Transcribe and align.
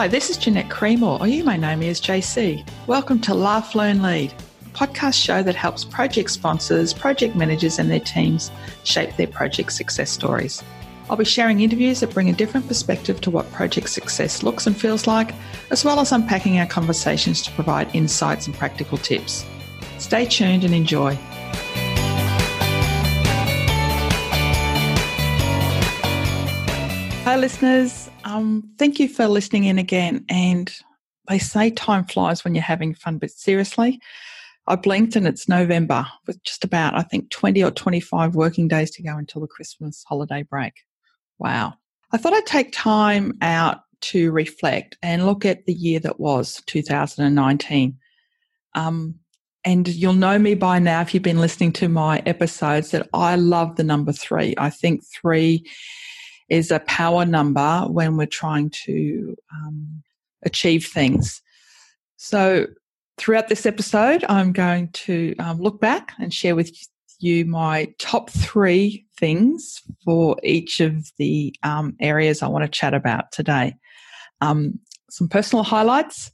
Hi, 0.00 0.08
this 0.08 0.30
is 0.30 0.38
Jeanette 0.38 0.70
Cremor, 0.70 1.20
or 1.20 1.26
you 1.26 1.44
may 1.44 1.58
know 1.58 1.76
me 1.76 1.90
as 1.90 2.00
JC. 2.00 2.66
Welcome 2.86 3.20
to 3.20 3.34
Laugh, 3.34 3.74
Learn, 3.74 4.00
Lead, 4.00 4.32
a 4.32 4.68
podcast 4.70 5.12
show 5.12 5.42
that 5.42 5.54
helps 5.54 5.84
project 5.84 6.30
sponsors, 6.30 6.94
project 6.94 7.36
managers, 7.36 7.78
and 7.78 7.90
their 7.90 8.00
teams 8.00 8.50
shape 8.82 9.14
their 9.16 9.26
project 9.26 9.74
success 9.74 10.10
stories. 10.10 10.64
I'll 11.10 11.18
be 11.18 11.26
sharing 11.26 11.60
interviews 11.60 12.00
that 12.00 12.14
bring 12.14 12.30
a 12.30 12.32
different 12.32 12.66
perspective 12.66 13.20
to 13.20 13.30
what 13.30 13.52
project 13.52 13.90
success 13.90 14.42
looks 14.42 14.66
and 14.66 14.74
feels 14.74 15.06
like, 15.06 15.34
as 15.68 15.84
well 15.84 16.00
as 16.00 16.12
unpacking 16.12 16.58
our 16.58 16.66
conversations 16.66 17.42
to 17.42 17.50
provide 17.50 17.94
insights 17.94 18.46
and 18.46 18.56
practical 18.56 18.96
tips. 18.96 19.44
Stay 19.98 20.24
tuned 20.24 20.64
and 20.64 20.72
enjoy. 20.72 21.14
Hi, 27.30 27.36
listeners. 27.36 28.10
Um, 28.24 28.68
thank 28.76 28.98
you 28.98 29.08
for 29.08 29.28
listening 29.28 29.62
in 29.62 29.78
again. 29.78 30.24
And 30.28 30.68
they 31.28 31.38
say 31.38 31.70
time 31.70 32.04
flies 32.04 32.42
when 32.42 32.56
you're 32.56 32.64
having 32.64 32.92
fun, 32.92 33.18
but 33.18 33.30
seriously, 33.30 34.00
I 34.66 34.74
blinked 34.74 35.14
and 35.14 35.28
it's 35.28 35.48
November 35.48 36.04
with 36.26 36.42
just 36.42 36.64
about, 36.64 36.96
I 36.96 37.02
think, 37.02 37.30
20 37.30 37.62
or 37.62 37.70
25 37.70 38.34
working 38.34 38.66
days 38.66 38.90
to 38.90 39.04
go 39.04 39.16
until 39.16 39.42
the 39.42 39.46
Christmas 39.46 40.04
holiday 40.08 40.42
break. 40.42 40.72
Wow. 41.38 41.74
I 42.10 42.16
thought 42.16 42.32
I'd 42.32 42.46
take 42.46 42.72
time 42.72 43.38
out 43.42 43.82
to 44.00 44.32
reflect 44.32 44.98
and 45.00 45.24
look 45.24 45.44
at 45.44 45.66
the 45.66 45.72
year 45.72 46.00
that 46.00 46.18
was 46.18 46.60
2019. 46.66 47.96
Um, 48.74 49.14
and 49.64 49.86
you'll 49.86 50.14
know 50.14 50.36
me 50.36 50.56
by 50.56 50.80
now 50.80 51.00
if 51.02 51.14
you've 51.14 51.22
been 51.22 51.38
listening 51.38 51.74
to 51.74 51.88
my 51.88 52.24
episodes 52.26 52.90
that 52.90 53.08
I 53.14 53.36
love 53.36 53.76
the 53.76 53.84
number 53.84 54.10
three. 54.10 54.52
I 54.58 54.68
think 54.68 55.04
three 55.06 55.64
is 56.50 56.70
a 56.70 56.80
power 56.80 57.24
number 57.24 57.82
when 57.88 58.16
we're 58.16 58.26
trying 58.26 58.70
to 58.70 59.36
um, 59.54 60.02
achieve 60.44 60.86
things. 60.86 61.40
So, 62.16 62.66
throughout 63.16 63.48
this 63.48 63.66
episode, 63.66 64.24
I'm 64.28 64.52
going 64.52 64.88
to 64.88 65.34
um, 65.38 65.60
look 65.60 65.80
back 65.80 66.12
and 66.18 66.32
share 66.32 66.56
with 66.56 66.70
you 67.18 67.44
my 67.44 67.92
top 67.98 68.30
three 68.30 69.06
things 69.18 69.82
for 70.04 70.36
each 70.42 70.80
of 70.80 71.10
the 71.18 71.54
um, 71.62 71.96
areas 72.00 72.42
I 72.42 72.48
want 72.48 72.64
to 72.64 72.68
chat 72.68 72.94
about 72.94 73.30
today. 73.30 73.76
Um, 74.40 74.78
some 75.10 75.28
personal 75.28 75.62
highlights, 75.62 76.30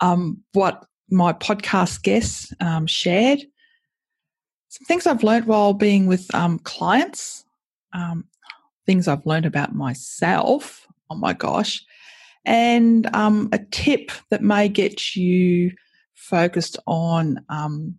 um, 0.00 0.42
what 0.52 0.84
my 1.10 1.32
podcast 1.32 2.02
guests 2.02 2.52
um, 2.60 2.86
shared, 2.86 3.40
some 4.68 4.84
things 4.86 5.06
I've 5.06 5.22
learned 5.22 5.46
while 5.46 5.74
being 5.74 6.06
with 6.06 6.28
clients, 6.64 7.44
um, 7.92 8.24
things 8.86 9.08
I've 9.08 9.26
learned 9.26 9.46
about 9.46 9.74
myself. 9.74 10.86
Oh 11.10 11.16
my 11.16 11.32
gosh. 11.32 11.84
And 12.44 13.14
um, 13.14 13.48
a 13.52 13.58
tip 13.58 14.10
that 14.30 14.42
may 14.42 14.68
get 14.68 15.16
you 15.16 15.72
focused 16.14 16.78
on 16.86 17.44
um, 17.48 17.98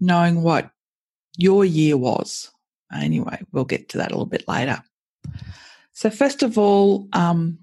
knowing 0.00 0.42
what 0.42 0.70
your 1.36 1.64
year 1.64 1.96
was. 1.96 2.50
Anyway, 2.92 3.40
we'll 3.52 3.64
get 3.64 3.88
to 3.90 3.98
that 3.98 4.10
a 4.10 4.14
little 4.14 4.26
bit 4.26 4.46
later. 4.46 4.82
So, 5.92 6.10
first 6.10 6.42
of 6.42 6.58
all, 6.58 7.08
um, 7.12 7.58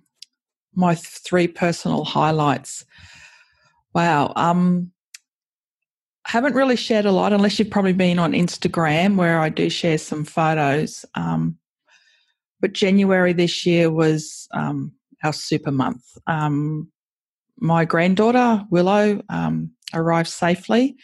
my 0.74 0.96
three 0.96 1.48
personal 1.48 2.04
highlights. 2.04 2.86
Wow. 3.94 4.34
Um, 4.36 4.92
I 6.26 6.32
haven't 6.32 6.56
really 6.56 6.76
shared 6.76 7.06
a 7.06 7.12
lot 7.12 7.34
unless 7.34 7.60
you've 7.60 7.70
probably 7.70 7.94
been 7.94 8.20
on 8.20 8.34
Instagram 8.34 9.16
where 9.16 9.40
I 9.40 9.50
do 9.50 9.70
share 9.70 9.98
some 9.98 10.24
photos. 10.24 11.04
Um, 11.16 11.58
but 12.62 12.74
January 12.74 13.34
this 13.34 13.66
year 13.66 13.90
was 13.90 14.48
um, 14.54 14.92
our 15.24 15.34
super 15.34 15.72
month. 15.72 16.04
Um, 16.28 16.90
my 17.58 17.86
granddaughter 17.86 18.64
Willow 18.70 19.22
um, 19.30 19.72
arrived 19.94 20.30
safely, 20.30 20.96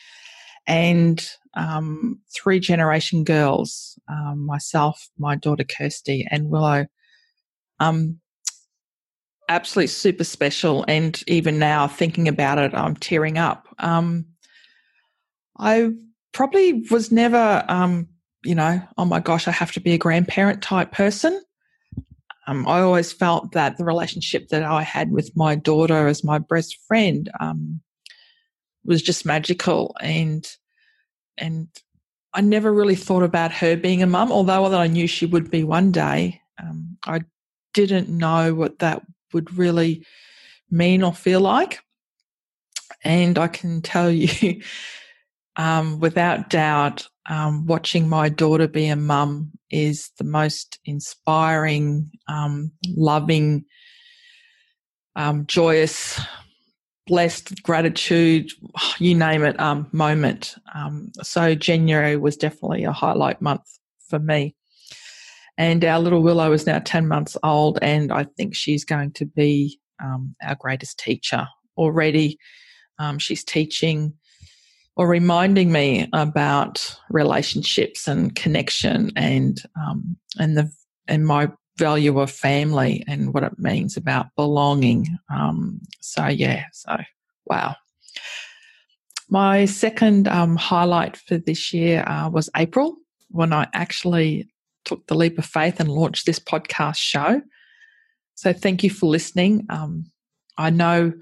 and 0.65 1.27
um, 1.55 2.19
three 2.35 2.59
generation 2.59 3.23
girls 3.23 3.99
um, 4.09 4.45
myself, 4.45 5.09
my 5.17 5.35
daughter 5.35 5.63
Kirsty, 5.63 6.27
and 6.29 6.49
Willow. 6.49 6.85
Um, 7.79 8.19
absolutely 9.49 9.87
super 9.87 10.23
special, 10.23 10.85
and 10.87 11.21
even 11.27 11.59
now 11.59 11.87
thinking 11.87 12.27
about 12.27 12.57
it, 12.57 12.73
I'm 12.73 12.95
tearing 12.95 13.37
up. 13.37 13.67
Um, 13.79 14.25
I 15.59 15.91
probably 16.33 16.85
was 16.91 17.11
never 17.11 17.65
you 18.43 18.55
know, 18.55 18.81
oh 18.97 19.05
my 19.05 19.19
gosh, 19.19 19.47
I 19.47 19.51
have 19.51 19.73
to 19.73 19.81
be 19.81 19.93
a 19.93 19.97
grandparent 19.97 20.61
type 20.61 20.91
person. 20.91 21.41
Um, 22.47 22.65
I 22.65 22.79
always 22.79 23.11
felt 23.11 23.51
that 23.51 23.77
the 23.77 23.83
relationship 23.83 24.47
that 24.49 24.63
I 24.63 24.81
had 24.81 25.11
with 25.11 25.35
my 25.35 25.55
daughter 25.55 26.07
as 26.07 26.23
my 26.23 26.39
best 26.39 26.77
friend 26.87 27.29
um, 27.41 27.81
was 28.85 29.01
just 29.01 29.25
magical, 29.25 29.95
and 30.01 30.49
and 31.37 31.67
I 32.33 32.41
never 32.41 32.73
really 32.73 32.95
thought 32.95 33.23
about 33.23 33.51
her 33.51 33.75
being 33.75 34.01
a 34.01 34.07
mum, 34.07 34.31
although 34.31 34.65
I 34.65 34.87
knew 34.87 35.07
she 35.07 35.25
would 35.25 35.51
be 35.51 35.65
one 35.65 35.91
day. 35.91 36.41
Um, 36.61 36.97
I 37.05 37.21
didn't 37.73 38.09
know 38.09 38.55
what 38.55 38.79
that 38.79 39.03
would 39.33 39.57
really 39.57 40.05
mean 40.71 41.03
or 41.03 41.13
feel 41.13 41.41
like, 41.41 41.81
and 43.03 43.37
I 43.37 43.49
can 43.49 43.81
tell 43.81 44.09
you, 44.11 44.61
um, 45.57 45.99
without 45.99 46.49
doubt, 46.49 47.07
um, 47.29 47.65
watching 47.65 48.07
my 48.07 48.29
daughter 48.29 48.67
be 48.67 48.87
a 48.87 48.95
mum 48.95 49.51
is 49.69 50.11
the 50.17 50.23
most 50.23 50.79
inspiring, 50.85 52.09
um, 52.27 52.71
loving, 52.95 53.65
um, 55.15 55.45
joyous, 55.47 56.21
blessed, 57.07 57.63
gratitude, 57.63 58.51
you 58.99 59.15
name 59.15 59.43
it, 59.43 59.59
um, 59.59 59.87
moment. 59.91 60.55
Um, 60.75 61.11
so 61.23 61.55
January 61.55 62.17
was 62.17 62.37
definitely 62.37 62.83
a 62.83 62.91
highlight 62.91 63.41
month 63.41 63.67
for 64.07 64.19
me. 64.19 64.55
And 65.57 65.83
our 65.83 65.99
little 65.99 66.21
Willow 66.21 66.51
is 66.53 66.67
now 66.67 66.79
10 66.79 67.07
months 67.07 67.35
old, 67.41 67.79
and 67.81 68.11
I 68.11 68.25
think 68.37 68.55
she's 68.55 68.85
going 68.85 69.11
to 69.13 69.25
be 69.25 69.79
our 69.99 70.55
greatest 70.59 70.99
teacher 70.99 71.47
already. 71.75 72.37
she's 73.17 73.43
teaching 73.43 74.13
or 74.97 75.07
reminding 75.07 75.71
me 75.71 76.09
about 76.11 76.97
relationships 77.09 78.07
and 78.07 78.35
connection 78.35 79.11
and 79.15 79.61
um, 79.79 80.17
and 80.39 80.57
the 80.57 80.71
and 81.07 81.25
my 81.25 81.49
value 81.77 82.19
of 82.19 82.31
family 82.31 83.03
and 83.07 83.33
what 83.33 83.43
it 83.43 83.59
means 83.59 83.95
about 83.95 84.25
belonging. 84.35 85.07
Um, 85.29 85.79
so 86.01 86.25
yeah, 86.25 86.63
so 86.73 86.97
wow. 87.45 87.75
My 89.29 89.65
second 89.65 90.27
um, 90.27 90.55
highlight 90.55 91.15
for 91.15 91.37
this 91.37 91.73
year 91.73 92.03
uh, 92.07 92.29
was 92.29 92.49
April 92.55 92.97
when 93.29 93.53
I 93.53 93.67
actually 93.73 94.49
took 94.83 95.05
the 95.05 95.15
leap 95.15 95.37
of 95.37 95.45
faith 95.45 95.79
and 95.79 95.89
launched 95.89 96.25
this 96.25 96.39
podcast 96.39 96.97
show. 96.97 97.41
So 98.33 98.51
thank 98.51 98.83
you 98.83 98.89
for 98.89 99.05
listening. 99.05 99.67
Um, 99.69 100.05
I 100.57 100.71
know 100.71 101.13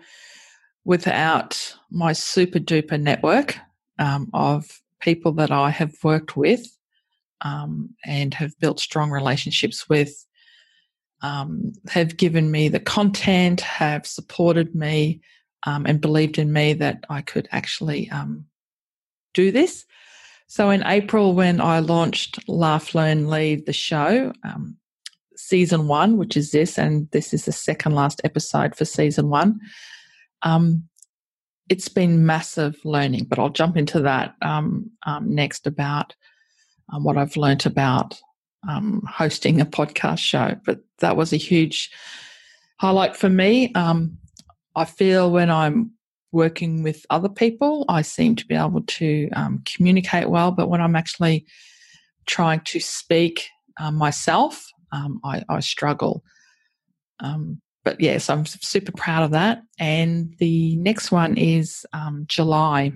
without 0.85 1.75
my 1.91 2.13
super 2.13 2.59
duper 2.59 3.01
network 3.01 3.57
um, 3.99 4.29
of 4.33 4.81
people 4.99 5.31
that 5.33 5.51
I 5.51 5.69
have 5.69 5.93
worked 6.03 6.35
with 6.35 6.65
um, 7.41 7.89
and 8.05 8.33
have 8.33 8.57
built 8.59 8.79
strong 8.79 9.11
relationships 9.11 9.87
with, 9.89 10.25
um, 11.21 11.73
have 11.89 12.17
given 12.17 12.51
me 12.51 12.69
the 12.69 12.79
content, 12.79 13.61
have 13.61 14.05
supported 14.07 14.75
me, 14.75 15.21
um, 15.63 15.85
and 15.85 16.01
believed 16.01 16.37
in 16.37 16.53
me 16.53 16.73
that 16.73 17.05
I 17.09 17.21
could 17.21 17.47
actually 17.51 18.09
um, 18.11 18.45
do 19.33 19.51
this. 19.51 19.85
So 20.47 20.69
in 20.69 20.85
April, 20.85 21.33
when 21.33 21.59
I 21.59 21.79
launched 21.79 22.47
Laugh, 22.47 22.93
Learn, 22.93 23.27
Lead, 23.27 23.65
the 23.65 23.73
show, 23.73 24.31
um, 24.43 24.77
season 25.35 25.87
one, 25.87 26.17
which 26.17 26.37
is 26.37 26.51
this, 26.51 26.77
and 26.77 27.09
this 27.11 27.33
is 27.33 27.45
the 27.45 27.51
second 27.51 27.93
last 27.93 28.21
episode 28.23 28.75
for 28.75 28.85
season 28.85 29.29
one. 29.29 29.59
Um, 30.43 30.87
it's 31.69 31.89
been 31.89 32.25
massive 32.25 32.77
learning, 32.83 33.25
but 33.25 33.39
I'll 33.39 33.49
jump 33.49 33.77
into 33.77 34.01
that 34.01 34.35
um, 34.41 34.91
um, 35.05 35.33
next 35.33 35.65
about 35.65 36.15
um, 36.93 37.03
what 37.03 37.17
I've 37.17 37.37
learnt 37.37 37.65
about 37.65 38.19
um, 38.67 39.01
hosting 39.09 39.59
a 39.61 39.65
podcast 39.65 40.19
show. 40.19 40.55
But 40.65 40.79
that 40.99 41.17
was 41.17 41.33
a 41.33 41.37
huge 41.37 41.91
highlight 42.79 43.15
for 43.15 43.29
me. 43.29 43.73
Um, 43.73 44.17
I 44.75 44.85
feel 44.85 45.31
when 45.31 45.49
I'm 45.49 45.91
working 46.31 46.83
with 46.83 47.05
other 47.09 47.29
people, 47.29 47.85
I 47.87 48.01
seem 48.01 48.35
to 48.35 48.45
be 48.45 48.55
able 48.55 48.81
to 48.81 49.29
um, 49.35 49.63
communicate 49.65 50.29
well, 50.29 50.51
but 50.51 50.69
when 50.69 50.81
I'm 50.81 50.95
actually 50.95 51.45
trying 52.27 52.59
to 52.65 52.79
speak 52.79 53.47
uh, 53.79 53.91
myself, 53.91 54.69
I, 55.25 55.43
I, 55.49 55.59
struggle. 55.59 56.23
Um, 57.19 57.61
but 57.85 58.01
yes, 58.01 58.29
I'm 58.29 58.45
super 58.45 58.91
proud 58.91 59.23
of 59.23 59.31
that. 59.31 59.61
And 59.79 60.35
the 60.39 60.75
next 60.77 61.11
one 61.11 61.37
is 61.37 61.85
um, 61.93 62.25
July, 62.27 62.93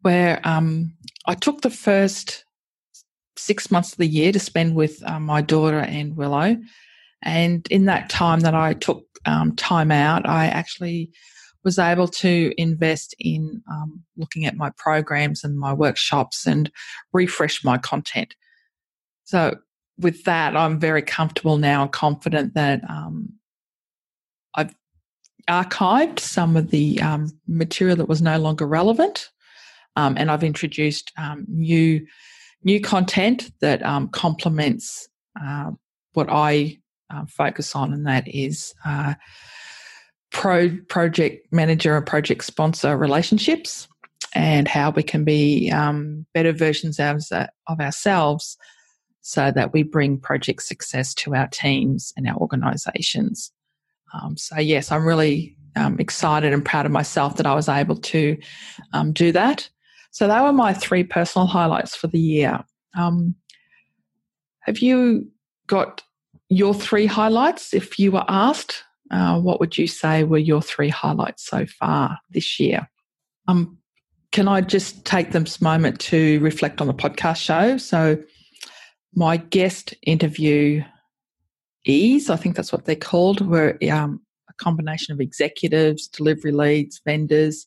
where 0.00 0.40
um, 0.44 0.94
I 1.26 1.34
took 1.34 1.60
the 1.60 1.70
first 1.70 2.44
six 3.36 3.70
months 3.70 3.92
of 3.92 3.98
the 3.98 4.06
year 4.06 4.32
to 4.32 4.40
spend 4.40 4.74
with 4.74 5.02
uh, 5.04 5.20
my 5.20 5.42
daughter 5.42 5.78
and 5.78 6.16
Willow. 6.16 6.56
And 7.22 7.66
in 7.70 7.84
that 7.84 8.08
time 8.08 8.40
that 8.40 8.54
I 8.54 8.72
took 8.72 9.04
um, 9.26 9.54
time 9.56 9.92
out, 9.92 10.26
I 10.26 10.46
actually 10.46 11.12
was 11.64 11.78
able 11.78 12.08
to 12.08 12.52
invest 12.56 13.14
in 13.20 13.62
um, 13.70 14.02
looking 14.16 14.46
at 14.46 14.56
my 14.56 14.70
programs 14.78 15.44
and 15.44 15.58
my 15.58 15.72
workshops 15.72 16.46
and 16.46 16.72
refresh 17.12 17.62
my 17.62 17.78
content. 17.78 18.34
So, 19.24 19.56
with 19.98 20.24
that, 20.24 20.56
I'm 20.56 20.78
very 20.78 21.02
comfortable 21.02 21.58
now 21.58 21.82
and 21.82 21.92
confident 21.92 22.54
that 22.54 22.82
um, 22.88 23.32
I've 24.54 24.74
archived 25.48 26.18
some 26.18 26.56
of 26.56 26.70
the 26.70 27.00
um, 27.00 27.30
material 27.46 27.96
that 27.96 28.08
was 28.08 28.22
no 28.22 28.38
longer 28.38 28.66
relevant, 28.66 29.30
um, 29.96 30.16
and 30.16 30.30
I've 30.30 30.44
introduced 30.44 31.12
um, 31.18 31.44
new 31.48 32.06
new 32.64 32.80
content 32.80 33.50
that 33.60 33.82
um, 33.82 34.08
complements 34.08 35.08
uh, 35.40 35.72
what 36.12 36.28
I 36.30 36.78
uh, 37.10 37.24
focus 37.26 37.74
on, 37.74 37.92
and 37.92 38.06
that 38.06 38.26
is 38.28 38.74
uh, 38.84 39.14
pro 40.30 40.76
project 40.88 41.52
manager 41.52 41.96
and 41.96 42.06
project 42.06 42.44
sponsor 42.44 42.96
relationships, 42.96 43.88
and 44.34 44.68
how 44.68 44.90
we 44.90 45.02
can 45.02 45.24
be 45.24 45.70
um, 45.70 46.26
better 46.34 46.52
versions 46.52 46.98
of, 46.98 47.22
of 47.66 47.80
ourselves, 47.80 48.56
so 49.22 49.50
that 49.52 49.72
we 49.72 49.82
bring 49.82 50.18
project 50.18 50.62
success 50.62 51.14
to 51.14 51.34
our 51.34 51.48
teams 51.48 52.12
and 52.16 52.28
our 52.28 52.36
organisations. 52.36 53.52
Um, 54.12 54.36
so 54.36 54.58
yes, 54.58 54.92
I'm 54.92 55.06
really 55.06 55.56
um, 55.76 55.98
excited 55.98 56.52
and 56.52 56.64
proud 56.64 56.86
of 56.86 56.92
myself 56.92 57.36
that 57.36 57.46
I 57.46 57.54
was 57.54 57.68
able 57.68 57.96
to 57.96 58.36
um, 58.92 59.12
do 59.12 59.32
that. 59.32 59.68
So 60.10 60.28
they 60.28 60.40
were 60.40 60.52
my 60.52 60.74
three 60.74 61.04
personal 61.04 61.46
highlights 61.46 61.96
for 61.96 62.08
the 62.08 62.18
year. 62.18 62.62
Um, 62.96 63.34
have 64.60 64.80
you 64.80 65.28
got 65.66 66.02
your 66.48 66.74
three 66.74 67.06
highlights? 67.06 67.72
If 67.72 67.98
you 67.98 68.12
were 68.12 68.24
asked, 68.28 68.84
uh, 69.10 69.40
what 69.40 69.60
would 69.60 69.78
you 69.78 69.86
say 69.86 70.24
were 70.24 70.38
your 70.38 70.60
three 70.60 70.88
highlights 70.88 71.46
so 71.46 71.64
far 71.66 72.18
this 72.30 72.60
year? 72.60 72.88
Um, 73.48 73.78
can 74.32 74.48
I 74.48 74.60
just 74.62 75.04
take 75.04 75.32
this 75.32 75.60
moment 75.60 76.00
to 76.00 76.40
reflect 76.40 76.80
on 76.80 76.86
the 76.86 76.94
podcast 76.94 77.36
show? 77.36 77.76
So, 77.76 78.18
my 79.14 79.36
guest 79.36 79.94
interview 80.02 80.82
ease, 81.84 82.30
I 82.30 82.36
think 82.36 82.56
that's 82.56 82.72
what 82.72 82.84
they're 82.84 82.96
called, 82.96 83.46
were 83.46 83.76
um, 83.90 84.20
a 84.48 84.52
combination 84.54 85.12
of 85.12 85.20
executives, 85.20 86.08
delivery 86.08 86.52
leads, 86.52 87.00
vendors, 87.04 87.66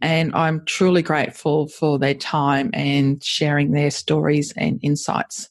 and 0.00 0.34
I'm 0.34 0.64
truly 0.66 1.02
grateful 1.02 1.68
for 1.68 1.98
their 1.98 2.14
time 2.14 2.70
and 2.74 3.22
sharing 3.24 3.70
their 3.70 3.90
stories 3.90 4.52
and 4.56 4.78
insights. 4.82 5.48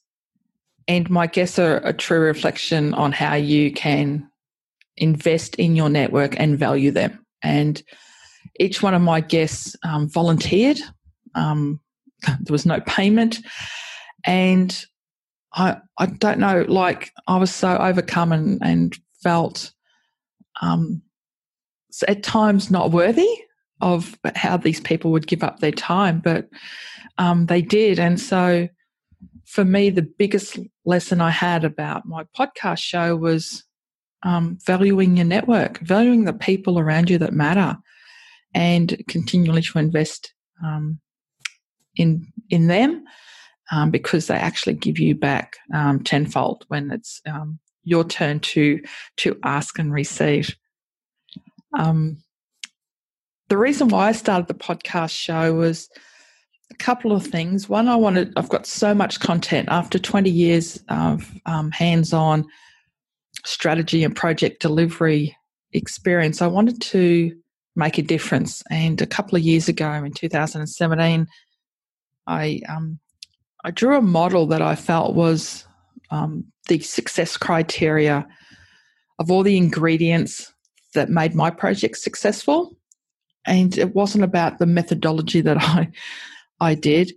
And 0.87 1.09
my 1.09 1.25
guests 1.25 1.57
are 1.57 1.77
a 1.77 1.93
true 1.93 2.19
reflection 2.19 2.93
on 2.93 3.11
how 3.11 3.33
you 3.33 3.71
can 3.71 4.29
invest 4.97 5.55
in 5.55 5.75
your 5.75 5.89
network 5.89 6.39
and 6.39 6.59
value 6.59 6.91
them. 6.91 7.25
And 7.41 7.81
each 8.59 8.83
one 8.83 8.93
of 8.93 9.01
my 9.01 9.19
guests 9.19 9.75
um, 9.83 10.07
volunteered. 10.07 10.79
Um, 11.33 11.79
there 12.27 12.51
was 12.51 12.65
no 12.65 12.81
payment. 12.81 13.39
And 14.23 14.85
I, 15.53 15.77
I 15.97 16.07
don't 16.07 16.39
know, 16.39 16.65
like 16.67 17.11
I 17.27 17.37
was 17.37 17.53
so 17.53 17.77
overcome 17.77 18.31
and, 18.31 18.59
and 18.61 18.97
felt 19.23 19.71
um, 20.61 21.01
at 22.07 22.23
times 22.23 22.71
not 22.71 22.91
worthy 22.91 23.29
of 23.81 24.17
how 24.35 24.57
these 24.57 24.79
people 24.79 25.11
would 25.11 25.27
give 25.27 25.43
up 25.43 25.59
their 25.59 25.71
time, 25.71 26.19
but 26.19 26.47
um, 27.17 27.45
they 27.45 27.61
did. 27.61 27.99
And 27.99 28.19
so 28.19 28.67
for 29.45 29.63
me, 29.63 29.89
the 29.89 30.01
biggest 30.01 30.59
lesson 30.85 31.21
I 31.21 31.29
had 31.29 31.63
about 31.63 32.05
my 32.05 32.25
podcast 32.37 32.79
show 32.79 33.15
was 33.15 33.63
um, 34.23 34.57
valuing 34.65 35.17
your 35.17 35.25
network, 35.25 35.79
valuing 35.79 36.25
the 36.25 36.33
people 36.33 36.79
around 36.79 37.09
you 37.09 37.17
that 37.19 37.33
matter, 37.33 37.77
and 38.53 39.01
continually 39.07 39.61
to 39.61 39.77
invest 39.77 40.33
um, 40.63 40.99
in 41.95 42.27
in 42.49 42.67
them 42.67 43.05
um, 43.71 43.91
because 43.91 44.27
they 44.27 44.35
actually 44.35 44.75
give 44.75 44.99
you 44.99 45.15
back 45.15 45.57
um, 45.73 46.03
tenfold 46.03 46.65
when 46.67 46.91
it's 46.91 47.21
um, 47.25 47.59
your 47.83 48.03
turn 48.03 48.39
to 48.39 48.81
to 49.17 49.39
ask 49.43 49.79
and 49.79 49.93
receive. 49.93 50.55
Um, 51.77 52.17
the 53.49 53.57
reason 53.57 53.89
why 53.89 54.07
I 54.07 54.11
started 54.11 54.47
the 54.47 54.53
podcast 54.53 55.15
show 55.15 55.53
was 55.53 55.89
a 56.71 56.75
couple 56.75 57.11
of 57.11 57.25
things. 57.25 57.69
One, 57.69 57.87
I 57.87 57.95
wanted, 57.95 58.33
I've 58.35 58.49
got 58.49 58.65
so 58.65 58.93
much 58.93 59.19
content 59.19 59.69
after 59.69 59.99
20 59.99 60.29
years 60.29 60.83
of 60.89 61.31
um, 61.45 61.71
hands 61.71 62.11
on 62.11 62.45
strategy 63.45 64.03
and 64.03 64.15
project 64.15 64.61
delivery 64.61 65.37
experience. 65.73 66.41
I 66.41 66.47
wanted 66.47 66.81
to 66.81 67.35
make 67.75 67.97
a 67.97 68.01
difference. 68.01 68.63
And 68.71 68.99
a 69.01 69.05
couple 69.05 69.35
of 69.35 69.43
years 69.43 69.67
ago 69.67 69.91
in 69.91 70.11
2017, 70.11 71.27
I, 72.27 72.61
um, 72.67 72.99
I 73.65 73.71
drew 73.71 73.97
a 73.97 74.01
model 74.01 74.45
that 74.47 74.61
I 74.61 74.75
felt 74.75 75.15
was 75.15 75.65
um, 76.11 76.45
the 76.67 76.79
success 76.79 77.35
criteria 77.35 78.27
of 79.17 79.31
all 79.31 79.41
the 79.41 79.57
ingredients 79.57 80.53
that 80.93 81.09
made 81.09 81.33
my 81.33 81.49
project 81.49 81.97
successful 81.97 82.77
and 83.47 83.75
it 83.77 83.95
wasn't 83.95 84.23
about 84.23 84.59
the 84.59 84.67
methodology 84.67 85.41
that 85.41 85.57
I 85.59 85.89
I 86.61 86.75
did. 86.75 87.11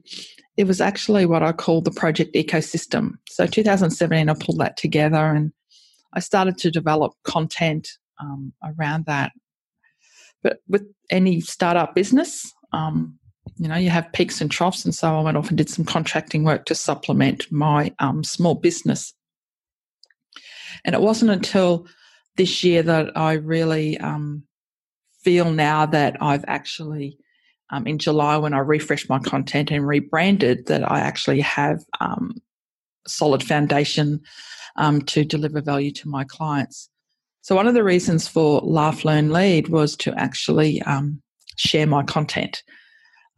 It 0.56 0.66
was 0.66 0.80
actually 0.80 1.26
what 1.26 1.42
I 1.42 1.52
call 1.52 1.82
the 1.82 1.92
project 1.92 2.34
ecosystem. 2.34 3.12
So 3.28 3.46
2017, 3.46 4.28
I 4.28 4.34
pulled 4.34 4.58
that 4.58 4.76
together 4.76 5.30
and 5.30 5.52
I 6.14 6.20
started 6.20 6.58
to 6.58 6.70
develop 6.70 7.12
content 7.24 7.88
um, 8.20 8.52
around 8.64 9.04
that. 9.06 9.32
But 10.42 10.58
with 10.66 10.82
any 11.10 11.40
startup 11.40 11.94
business, 11.94 12.52
um, 12.72 13.18
you 13.58 13.68
know, 13.68 13.76
you 13.76 13.90
have 13.90 14.12
peaks 14.12 14.40
and 14.40 14.50
troughs, 14.50 14.84
and 14.84 14.94
so 14.94 15.18
I 15.18 15.20
went 15.20 15.36
off 15.36 15.48
and 15.48 15.58
did 15.58 15.68
some 15.68 15.84
contracting 15.84 16.44
work 16.44 16.64
to 16.66 16.74
supplement 16.74 17.50
my 17.50 17.92
um, 17.98 18.22
small 18.22 18.54
business. 18.54 19.12
And 20.84 20.94
it 20.94 21.00
wasn't 21.00 21.32
until 21.32 21.86
this 22.36 22.62
year 22.62 22.82
that 22.84 23.16
I 23.16 23.34
really 23.34 23.98
um, 23.98 24.44
feel 25.22 25.50
now 25.50 25.86
that 25.86 26.16
I've 26.22 26.44
actually, 26.46 27.18
um, 27.70 27.86
in 27.86 27.98
July 27.98 28.36
when 28.36 28.54
I 28.54 28.58
refreshed 28.58 29.08
my 29.08 29.18
content 29.18 29.72
and 29.72 29.86
rebranded, 29.86 30.66
that 30.66 30.88
I 30.88 31.00
actually 31.00 31.40
have 31.40 31.80
um, 32.00 32.36
solid 33.08 33.42
foundation 33.42 34.20
um, 34.76 35.02
to 35.02 35.24
deliver 35.24 35.60
value 35.60 35.90
to 35.92 36.08
my 36.08 36.22
clients. 36.22 36.88
So, 37.40 37.56
one 37.56 37.66
of 37.66 37.74
the 37.74 37.84
reasons 37.84 38.28
for 38.28 38.60
Laugh, 38.60 39.04
Learn, 39.04 39.30
Lead 39.30 39.68
was 39.68 39.96
to 39.96 40.14
actually 40.14 40.80
um, 40.82 41.20
share 41.56 41.88
my 41.88 42.04
content 42.04 42.62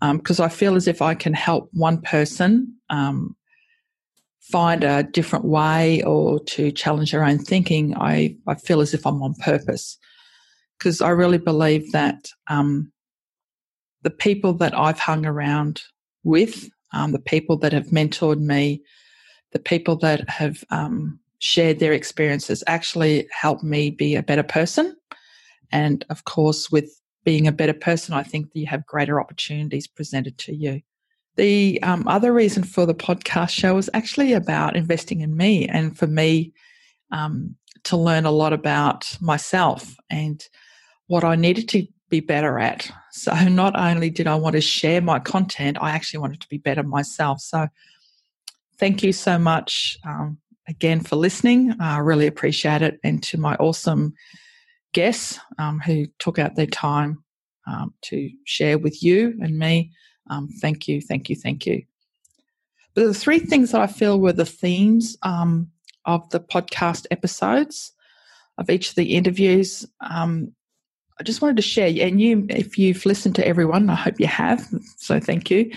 because 0.00 0.40
um, 0.40 0.46
I 0.46 0.48
feel 0.48 0.76
as 0.76 0.88
if 0.88 1.02
I 1.02 1.14
can 1.14 1.34
help 1.34 1.68
one 1.72 2.00
person 2.00 2.74
um, 2.88 3.36
find 4.40 4.82
a 4.82 5.02
different 5.02 5.44
way 5.44 6.02
or 6.02 6.40
to 6.44 6.72
challenge 6.72 7.12
their 7.12 7.24
own 7.24 7.38
thinking, 7.38 7.94
I, 7.96 8.36
I 8.46 8.54
feel 8.54 8.80
as 8.80 8.94
if 8.94 9.06
I'm 9.06 9.22
on 9.22 9.34
purpose 9.34 9.98
because 10.78 11.00
I 11.00 11.10
really 11.10 11.38
believe 11.38 11.92
that 11.92 12.30
um, 12.48 12.90
the 14.02 14.10
people 14.10 14.54
that 14.54 14.76
I've 14.76 14.98
hung 14.98 15.26
around 15.26 15.82
with, 16.24 16.70
um, 16.92 17.12
the 17.12 17.20
people 17.20 17.58
that 17.58 17.72
have 17.72 17.88
mentored 17.88 18.40
me, 18.40 18.82
the 19.52 19.58
people 19.58 19.96
that 19.96 20.28
have 20.28 20.64
um, 20.70 21.20
shared 21.38 21.78
their 21.78 21.92
experiences 21.92 22.64
actually 22.66 23.28
help 23.30 23.62
me 23.62 23.90
be 23.90 24.16
a 24.16 24.22
better 24.22 24.42
person. 24.42 24.96
And 25.70 26.04
of 26.08 26.24
course, 26.24 26.70
with 26.70 26.99
being 27.24 27.46
a 27.46 27.52
better 27.52 27.74
person, 27.74 28.14
I 28.14 28.22
think 28.22 28.48
you 28.54 28.66
have 28.66 28.86
greater 28.86 29.20
opportunities 29.20 29.86
presented 29.86 30.38
to 30.38 30.54
you. 30.54 30.80
The 31.36 31.82
um, 31.82 32.06
other 32.08 32.32
reason 32.32 32.64
for 32.64 32.86
the 32.86 32.94
podcast 32.94 33.50
show 33.50 33.76
is 33.78 33.90
actually 33.94 34.32
about 34.32 34.76
investing 34.76 35.20
in 35.20 35.36
me 35.36 35.68
and 35.68 35.96
for 35.96 36.06
me 36.06 36.52
um, 37.12 37.56
to 37.84 37.96
learn 37.96 38.26
a 38.26 38.30
lot 38.30 38.52
about 38.52 39.16
myself 39.20 39.96
and 40.10 40.44
what 41.06 41.24
I 41.24 41.36
needed 41.36 41.68
to 41.70 41.86
be 42.08 42.20
better 42.20 42.58
at. 42.58 42.90
So 43.12 43.32
not 43.48 43.78
only 43.78 44.10
did 44.10 44.26
I 44.26 44.34
want 44.34 44.54
to 44.54 44.60
share 44.60 45.00
my 45.00 45.18
content, 45.18 45.78
I 45.80 45.90
actually 45.90 46.20
wanted 46.20 46.40
to 46.40 46.48
be 46.48 46.58
better 46.58 46.82
myself. 46.82 47.40
So 47.40 47.68
thank 48.78 49.02
you 49.02 49.12
so 49.12 49.38
much 49.38 49.98
um, 50.04 50.38
again 50.68 51.00
for 51.00 51.16
listening. 51.16 51.74
I 51.80 51.98
really 51.98 52.26
appreciate 52.26 52.82
it. 52.82 52.98
And 53.04 53.22
to 53.24 53.38
my 53.38 53.54
awesome 53.56 54.14
guests 54.92 55.38
um, 55.58 55.80
who 55.80 56.06
took 56.18 56.38
out 56.38 56.56
their 56.56 56.66
time 56.66 57.22
um, 57.66 57.94
to 58.02 58.30
share 58.44 58.78
with 58.78 59.02
you 59.02 59.38
and 59.40 59.58
me, 59.58 59.92
um, 60.28 60.48
thank 60.60 60.88
you, 60.88 61.00
thank 61.00 61.28
you, 61.28 61.36
thank 61.36 61.66
you. 61.66 61.82
But 62.94 63.04
the 63.06 63.14
three 63.14 63.38
things 63.38 63.72
that 63.72 63.80
I 63.80 63.86
feel 63.86 64.20
were 64.20 64.32
the 64.32 64.44
themes 64.44 65.16
um, 65.22 65.70
of 66.04 66.28
the 66.30 66.40
podcast 66.40 67.06
episodes 67.10 67.92
of 68.58 68.68
each 68.68 68.90
of 68.90 68.94
the 68.96 69.14
interviews. 69.14 69.86
Um, 70.00 70.52
I 71.18 71.22
just 71.22 71.42
wanted 71.42 71.56
to 71.56 71.62
share, 71.62 71.92
and 72.06 72.20
you, 72.20 72.46
if 72.48 72.78
you've 72.78 73.04
listened 73.04 73.34
to 73.36 73.46
everyone, 73.46 73.90
I 73.90 73.94
hope 73.94 74.18
you 74.18 74.26
have. 74.26 74.66
So 74.96 75.20
thank 75.20 75.50
you. 75.50 75.70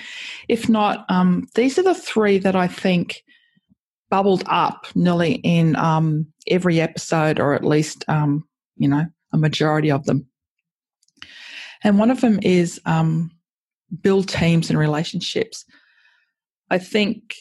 If 0.48 0.70
not, 0.70 1.06
um, 1.10 1.48
these 1.56 1.78
are 1.78 1.84
the 1.84 1.96
three 1.96 2.38
that 2.40 2.56
I 2.56 2.68
think 2.68 3.24
bubbled 4.10 4.44
up 4.48 4.88
nearly 4.96 5.36
in 5.44 5.76
every 6.48 6.80
episode, 6.80 7.40
or 7.40 7.54
at 7.54 7.66
least 7.66 8.06
um, 8.08 8.48
you 8.78 8.88
know, 8.88 9.06
a 9.32 9.38
majority 9.38 9.92
of 9.92 10.06
them. 10.06 10.28
And 11.84 12.00
one 12.00 12.12
of 12.12 12.22
them 12.22 12.40
is 12.42 12.80
um, 12.86 13.32
build 14.02 14.30
teams 14.30 14.70
and 14.70 14.80
relationships. 14.80 15.66
I 16.70 16.78
think 16.78 17.36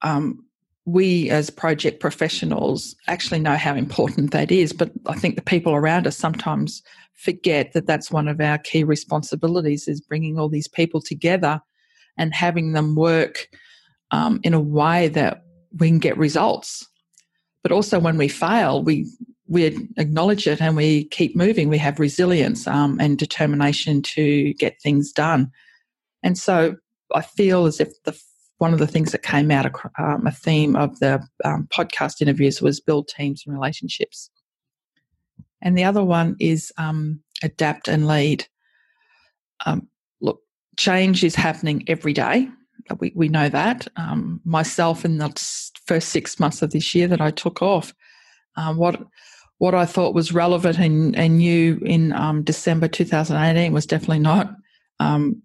um, 0.00 0.44
we 0.84 1.30
as 1.30 1.50
project 1.50 2.00
professionals 2.00 2.96
actually 3.06 3.40
know 3.40 3.56
how 3.56 3.74
important 3.74 4.32
that 4.32 4.50
is, 4.50 4.72
but 4.72 4.90
I 5.06 5.14
think 5.14 5.36
the 5.36 5.42
people 5.42 5.74
around 5.74 6.06
us 6.06 6.16
sometimes 6.16 6.82
forget 7.12 7.72
that 7.72 7.86
that's 7.86 8.10
one 8.10 8.26
of 8.26 8.40
our 8.40 8.58
key 8.58 8.84
responsibilities 8.84 9.86
is 9.86 10.00
bringing 10.00 10.38
all 10.38 10.48
these 10.48 10.68
people 10.68 11.00
together 11.00 11.60
and 12.16 12.34
having 12.34 12.72
them 12.72 12.96
work 12.96 13.48
um, 14.10 14.40
in 14.42 14.54
a 14.54 14.60
way 14.60 15.08
that 15.08 15.44
we 15.78 15.88
can 15.88 15.98
get 15.98 16.18
results. 16.18 16.88
But 17.62 17.72
also 17.72 17.98
when 18.00 18.16
we 18.16 18.28
fail, 18.28 18.82
we 18.82 19.06
we 19.52 19.66
acknowledge 19.98 20.46
it 20.46 20.62
and 20.62 20.76
we 20.76 21.04
keep 21.04 21.36
moving. 21.36 21.68
We 21.68 21.76
have 21.76 22.00
resilience 22.00 22.66
um, 22.66 22.98
and 22.98 23.18
determination 23.18 24.00
to 24.02 24.54
get 24.54 24.80
things 24.80 25.12
done. 25.12 25.50
And 26.22 26.38
so 26.38 26.76
I 27.14 27.20
feel 27.20 27.66
as 27.66 27.78
if 27.78 28.02
the 28.04 28.18
one 28.56 28.72
of 28.72 28.78
the 28.78 28.86
things 28.86 29.12
that 29.12 29.22
came 29.22 29.50
out 29.50 29.66
um, 29.98 30.26
a 30.26 30.30
theme 30.30 30.74
of 30.74 30.98
the 31.00 31.20
um, 31.44 31.68
podcast 31.70 32.22
interviews 32.22 32.62
was 32.62 32.80
build 32.80 33.08
teams 33.08 33.42
and 33.44 33.54
relationships. 33.54 34.30
And 35.60 35.76
the 35.76 35.84
other 35.84 36.02
one 36.02 36.36
is 36.40 36.72
um, 36.78 37.20
adapt 37.42 37.88
and 37.88 38.06
lead. 38.06 38.46
Um, 39.66 39.88
look, 40.22 40.40
change 40.78 41.24
is 41.24 41.34
happening 41.34 41.84
every 41.88 42.14
day. 42.14 42.48
We, 43.00 43.12
we 43.14 43.28
know 43.28 43.48
that. 43.50 43.86
Um, 43.96 44.40
myself, 44.44 45.04
in 45.04 45.18
the 45.18 45.30
first 45.84 46.08
six 46.08 46.40
months 46.40 46.62
of 46.62 46.70
this 46.70 46.94
year 46.94 47.08
that 47.08 47.20
I 47.20 47.32
took 47.32 47.60
off, 47.60 47.92
um, 48.56 48.76
what 48.76 49.02
what 49.62 49.76
I 49.76 49.86
thought 49.86 50.12
was 50.12 50.32
relevant 50.32 50.76
and, 50.80 51.14
and 51.14 51.38
new 51.38 51.80
in 51.86 52.12
December 52.42 52.88
2018 52.88 53.72
was 53.72 53.86
definitely 53.86 54.18
not 54.18 54.56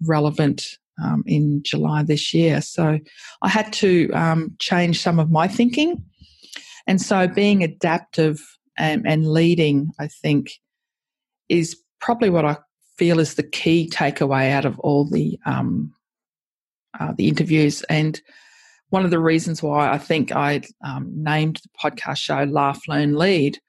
relevant 0.01 0.65
um, 0.99 1.23
in 1.27 1.61
July 1.61 2.01
this 2.01 2.33
year. 2.33 2.59
So 2.61 2.97
I 3.43 3.47
had 3.47 3.71
to 3.73 4.09
um, 4.13 4.55
change 4.57 5.03
some 5.03 5.19
of 5.19 5.29
my 5.29 5.47
thinking. 5.47 6.03
And 6.87 6.99
so 6.99 7.27
being 7.27 7.63
adaptive 7.63 8.41
and, 8.75 9.07
and, 9.07 9.31
leading, 9.31 9.91
I 9.99 10.07
think, 10.07 10.49
is 11.47 11.79
probably 12.01 12.31
what 12.31 12.43
I 12.43 12.57
feel 12.97 13.19
is 13.19 13.35
the 13.35 13.43
key 13.43 13.87
takeaway 13.87 14.49
out 14.49 14.65
of 14.65 14.79
all 14.79 15.07
the 15.07 15.37
um, 15.45 15.93
uh, 16.99 17.13
the 17.15 17.27
interviews. 17.27 17.83
And 17.83 18.19
one 18.89 19.05
of 19.05 19.11
the 19.11 19.19
reasons 19.19 19.61
why 19.61 19.91
I 19.91 19.99
think 19.99 20.31
I 20.31 20.63
um, 20.83 21.11
named 21.13 21.57
the 21.57 21.69
podcast 21.79 22.17
show 22.17 22.45
"Laugh, 22.45 22.81
Learn, 22.87 23.13
Lead" 23.13 23.59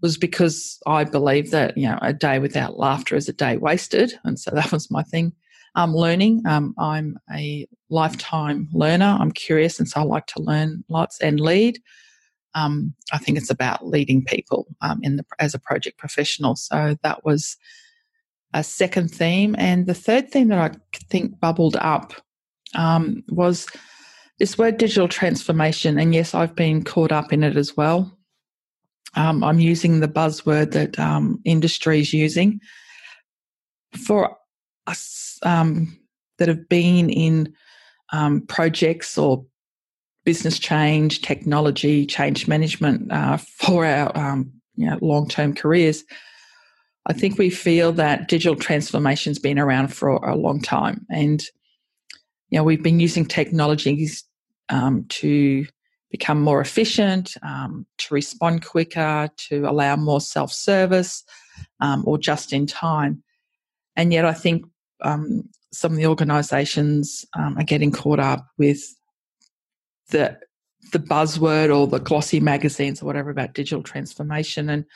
was 0.00 0.16
because 0.16 0.80
I 0.86 1.04
believe 1.04 1.50
that 1.50 1.76
you 1.76 1.88
know 1.88 1.98
a 2.02 2.12
day 2.12 2.38
without 2.38 2.78
laughter 2.78 3.16
is 3.16 3.28
a 3.28 3.32
day 3.32 3.56
wasted, 3.56 4.12
and 4.24 4.38
so 4.38 4.50
that 4.54 4.72
was 4.72 4.90
my 4.90 5.02
thing 5.02 5.32
I'm 5.74 5.90
um, 5.90 5.96
learning. 5.96 6.42
Um, 6.46 6.74
I'm 6.78 7.18
a 7.32 7.66
lifetime 7.90 8.68
learner. 8.72 9.16
I'm 9.20 9.32
curious, 9.32 9.78
and 9.78 9.88
so 9.88 10.00
I 10.00 10.04
like 10.04 10.26
to 10.28 10.42
learn 10.42 10.84
lots 10.88 11.20
and 11.20 11.38
lead. 11.40 11.80
Um, 12.54 12.94
I 13.12 13.18
think 13.18 13.38
it's 13.38 13.50
about 13.50 13.86
leading 13.86 14.24
people 14.24 14.66
um, 14.80 14.98
in 15.02 15.16
the, 15.16 15.24
as 15.38 15.54
a 15.54 15.58
project 15.58 15.98
professional. 15.98 16.56
So 16.56 16.96
that 17.02 17.24
was 17.24 17.56
a 18.54 18.64
second 18.64 19.10
theme, 19.10 19.54
and 19.58 19.86
the 19.86 19.94
third 19.94 20.30
theme 20.30 20.48
that 20.48 20.58
I 20.58 20.76
think 21.10 21.38
bubbled 21.38 21.76
up 21.76 22.14
um, 22.74 23.22
was 23.28 23.66
this 24.38 24.56
word 24.56 24.78
digital 24.78 25.08
transformation. 25.08 25.98
And 25.98 26.14
yes, 26.14 26.34
I've 26.34 26.54
been 26.54 26.84
caught 26.84 27.12
up 27.12 27.32
in 27.32 27.42
it 27.42 27.56
as 27.56 27.76
well. 27.76 28.17
Um, 29.14 29.42
I'm 29.42 29.58
using 29.58 30.00
the 30.00 30.08
buzzword 30.08 30.72
that 30.72 30.98
um, 30.98 31.40
industry 31.44 32.00
is 32.00 32.12
using. 32.12 32.60
For 33.96 34.36
us 34.86 35.38
um, 35.42 35.98
that 36.38 36.48
have 36.48 36.68
been 36.68 37.10
in 37.10 37.54
um, 38.12 38.42
projects 38.42 39.16
or 39.16 39.44
business 40.24 40.58
change, 40.58 41.22
technology, 41.22 42.04
change 42.04 42.48
management 42.48 43.10
uh, 43.10 43.38
for 43.38 43.86
our 43.86 44.16
um, 44.16 44.52
you 44.76 44.88
know, 44.88 44.98
long 45.00 45.28
term 45.28 45.54
careers, 45.54 46.04
I 47.06 47.14
think 47.14 47.38
we 47.38 47.48
feel 47.48 47.92
that 47.92 48.28
digital 48.28 48.54
transformation's 48.54 49.38
been 49.38 49.58
around 49.58 49.88
for 49.88 50.16
a 50.16 50.36
long 50.36 50.60
time, 50.60 51.06
and 51.10 51.42
you 52.50 52.58
know 52.58 52.62
we've 52.62 52.82
been 52.82 53.00
using 53.00 53.24
technologies 53.24 54.24
um, 54.68 55.06
to 55.08 55.66
become 56.10 56.40
more 56.40 56.60
efficient, 56.60 57.34
um, 57.42 57.86
to 57.98 58.14
respond 58.14 58.64
quicker, 58.64 59.28
to 59.36 59.68
allow 59.68 59.96
more 59.96 60.20
self 60.20 60.52
service 60.52 61.24
um, 61.80 62.02
or 62.06 62.18
just 62.18 62.52
in 62.52 62.66
time. 62.66 63.22
And 63.96 64.12
yet, 64.12 64.24
I 64.24 64.32
think 64.32 64.64
um, 65.02 65.48
some 65.72 65.92
of 65.92 65.98
the 65.98 66.06
organisations 66.06 67.24
um, 67.34 67.58
are 67.58 67.64
getting 67.64 67.92
caught 67.92 68.20
up 68.20 68.46
with 68.58 68.82
the 70.10 70.38
the 70.92 70.98
buzzword 70.98 71.76
or 71.76 71.86
the 71.86 71.98
glossy 71.98 72.40
magazines 72.40 73.02
or 73.02 73.06
whatever 73.06 73.30
about 73.30 73.52
digital 73.52 73.82
transformation. 73.82 74.70
And 74.70 74.86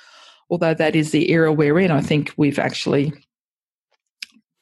although 0.48 0.72
that 0.72 0.96
is 0.96 1.10
the 1.10 1.30
era 1.30 1.52
we're 1.52 1.78
in, 1.78 1.90
I 1.90 2.00
think 2.00 2.32
we've 2.36 2.58
actually 2.58 3.12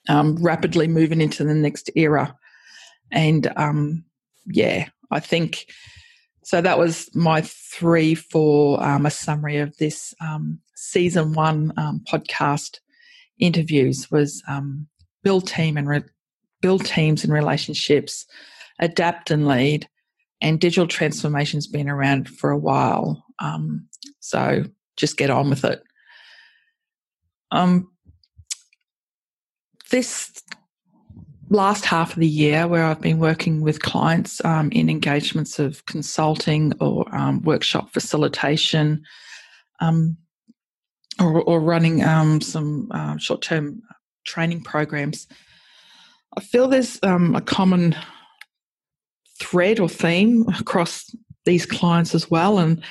um, 0.08 0.36
rapidly 0.42 0.88
moving 0.88 1.20
into 1.20 1.44
the 1.44 1.54
next 1.54 1.90
era. 1.94 2.36
And 3.12 3.52
um, 3.56 4.04
yeah, 4.46 4.88
I 5.10 5.20
think 5.20 5.66
so. 6.42 6.60
That 6.60 6.78
was 6.78 7.08
my 7.14 7.42
three 7.42 8.14
for 8.14 8.82
um, 8.82 9.06
a 9.06 9.10
summary 9.10 9.58
of 9.58 9.76
this 9.78 10.14
um, 10.20 10.60
season 10.74 11.32
one 11.32 11.72
um, 11.76 12.02
podcast 12.10 12.78
interviews 13.38 14.10
was 14.10 14.42
um, 14.48 14.86
build 15.22 15.46
team 15.46 15.76
and 15.76 15.88
re- 15.88 16.04
build 16.60 16.84
teams 16.84 17.24
and 17.24 17.32
relationships, 17.32 18.26
adapt 18.78 19.30
and 19.30 19.46
lead. 19.46 19.88
And 20.42 20.58
digital 20.58 20.86
transformation's 20.86 21.66
been 21.66 21.88
around 21.88 22.28
for 22.28 22.50
a 22.50 22.56
while, 22.58 23.22
um, 23.40 23.86
so 24.20 24.64
just 24.96 25.18
get 25.18 25.28
on 25.28 25.50
with 25.50 25.64
it. 25.64 25.82
Um, 27.50 27.90
this 29.90 30.42
last 31.50 31.84
half 31.84 32.12
of 32.12 32.20
the 32.20 32.26
year, 32.26 32.66
where 32.66 32.84
I've 32.84 33.00
been 33.00 33.18
working 33.18 33.60
with 33.60 33.82
clients 33.82 34.42
um, 34.44 34.70
in 34.72 34.88
engagements 34.88 35.58
of 35.58 35.84
consulting 35.86 36.72
or 36.80 37.04
um, 37.14 37.42
workshop 37.42 37.92
facilitation, 37.92 39.02
um, 39.80 40.16
or, 41.18 41.42
or, 41.42 41.60
running 41.60 42.02
um, 42.02 42.40
some 42.40 42.88
uh, 42.92 43.16
short-term 43.18 43.82
training 44.24 44.62
programs, 44.62 45.26
I 46.36 46.40
feel 46.40 46.68
there's 46.68 46.98
um, 47.02 47.34
a 47.34 47.40
common 47.40 47.96
thread 49.38 49.80
or 49.80 49.88
theme 49.88 50.46
across 50.58 51.14
these 51.44 51.66
clients 51.66 52.14
as 52.14 52.30
well. 52.30 52.58
And 52.58 52.82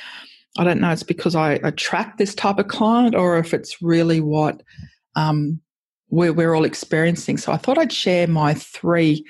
I 0.57 0.63
don't 0.63 0.81
know, 0.81 0.91
it's 0.91 1.03
because 1.03 1.35
I 1.35 1.53
attract 1.53 2.17
this 2.17 2.35
type 2.35 2.59
of 2.59 2.67
client 2.67 3.15
or 3.15 3.37
if 3.37 3.53
it's 3.53 3.81
really 3.81 4.19
what 4.19 4.61
um, 5.15 5.61
we're, 6.09 6.33
we're 6.33 6.55
all 6.55 6.65
experiencing. 6.65 7.37
So 7.37 7.51
I 7.51 7.57
thought 7.57 7.77
I'd 7.77 7.93
share 7.93 8.27
my 8.27 8.53
three 8.53 9.25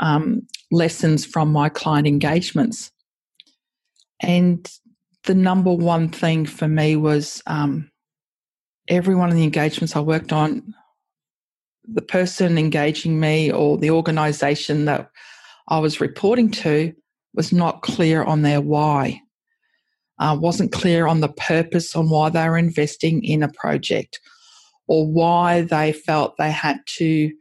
um, 0.00 0.46
lessons 0.70 1.24
from 1.24 1.52
my 1.52 1.68
client 1.68 2.06
engagements. 2.06 2.90
And 4.20 4.70
the 5.24 5.34
number 5.34 5.72
one 5.72 6.08
thing 6.08 6.46
for 6.46 6.68
me 6.68 6.96
was 6.96 7.42
um, 7.46 7.90
every 8.88 9.14
one 9.14 9.28
of 9.28 9.36
the 9.36 9.44
engagements 9.44 9.96
I 9.96 10.00
worked 10.00 10.32
on 10.32 10.74
the 11.88 12.02
person 12.02 12.58
engaging 12.58 13.20
me 13.20 13.50
or 13.50 13.78
the 13.78 13.90
organization 13.90 14.86
that 14.86 15.08
I 15.68 15.78
was 15.78 16.00
reporting 16.00 16.50
to 16.52 16.92
was 17.34 17.52
not 17.52 17.82
clear 17.82 18.24
on 18.24 18.42
their 18.42 18.60
why, 18.60 19.20
uh, 20.18 20.36
wasn't 20.40 20.72
clear 20.72 21.06
on 21.06 21.20
the 21.20 21.28
purpose 21.28 21.94
on 21.94 22.08
why 22.08 22.30
they 22.30 22.48
were 22.48 22.58
investing 22.58 23.22
in 23.22 23.42
a 23.42 23.52
project 23.52 24.18
or 24.86 25.06
why 25.06 25.62
they 25.62 25.92
felt 25.92 26.36
they 26.36 26.50
had 26.50 26.80
to 26.86 27.32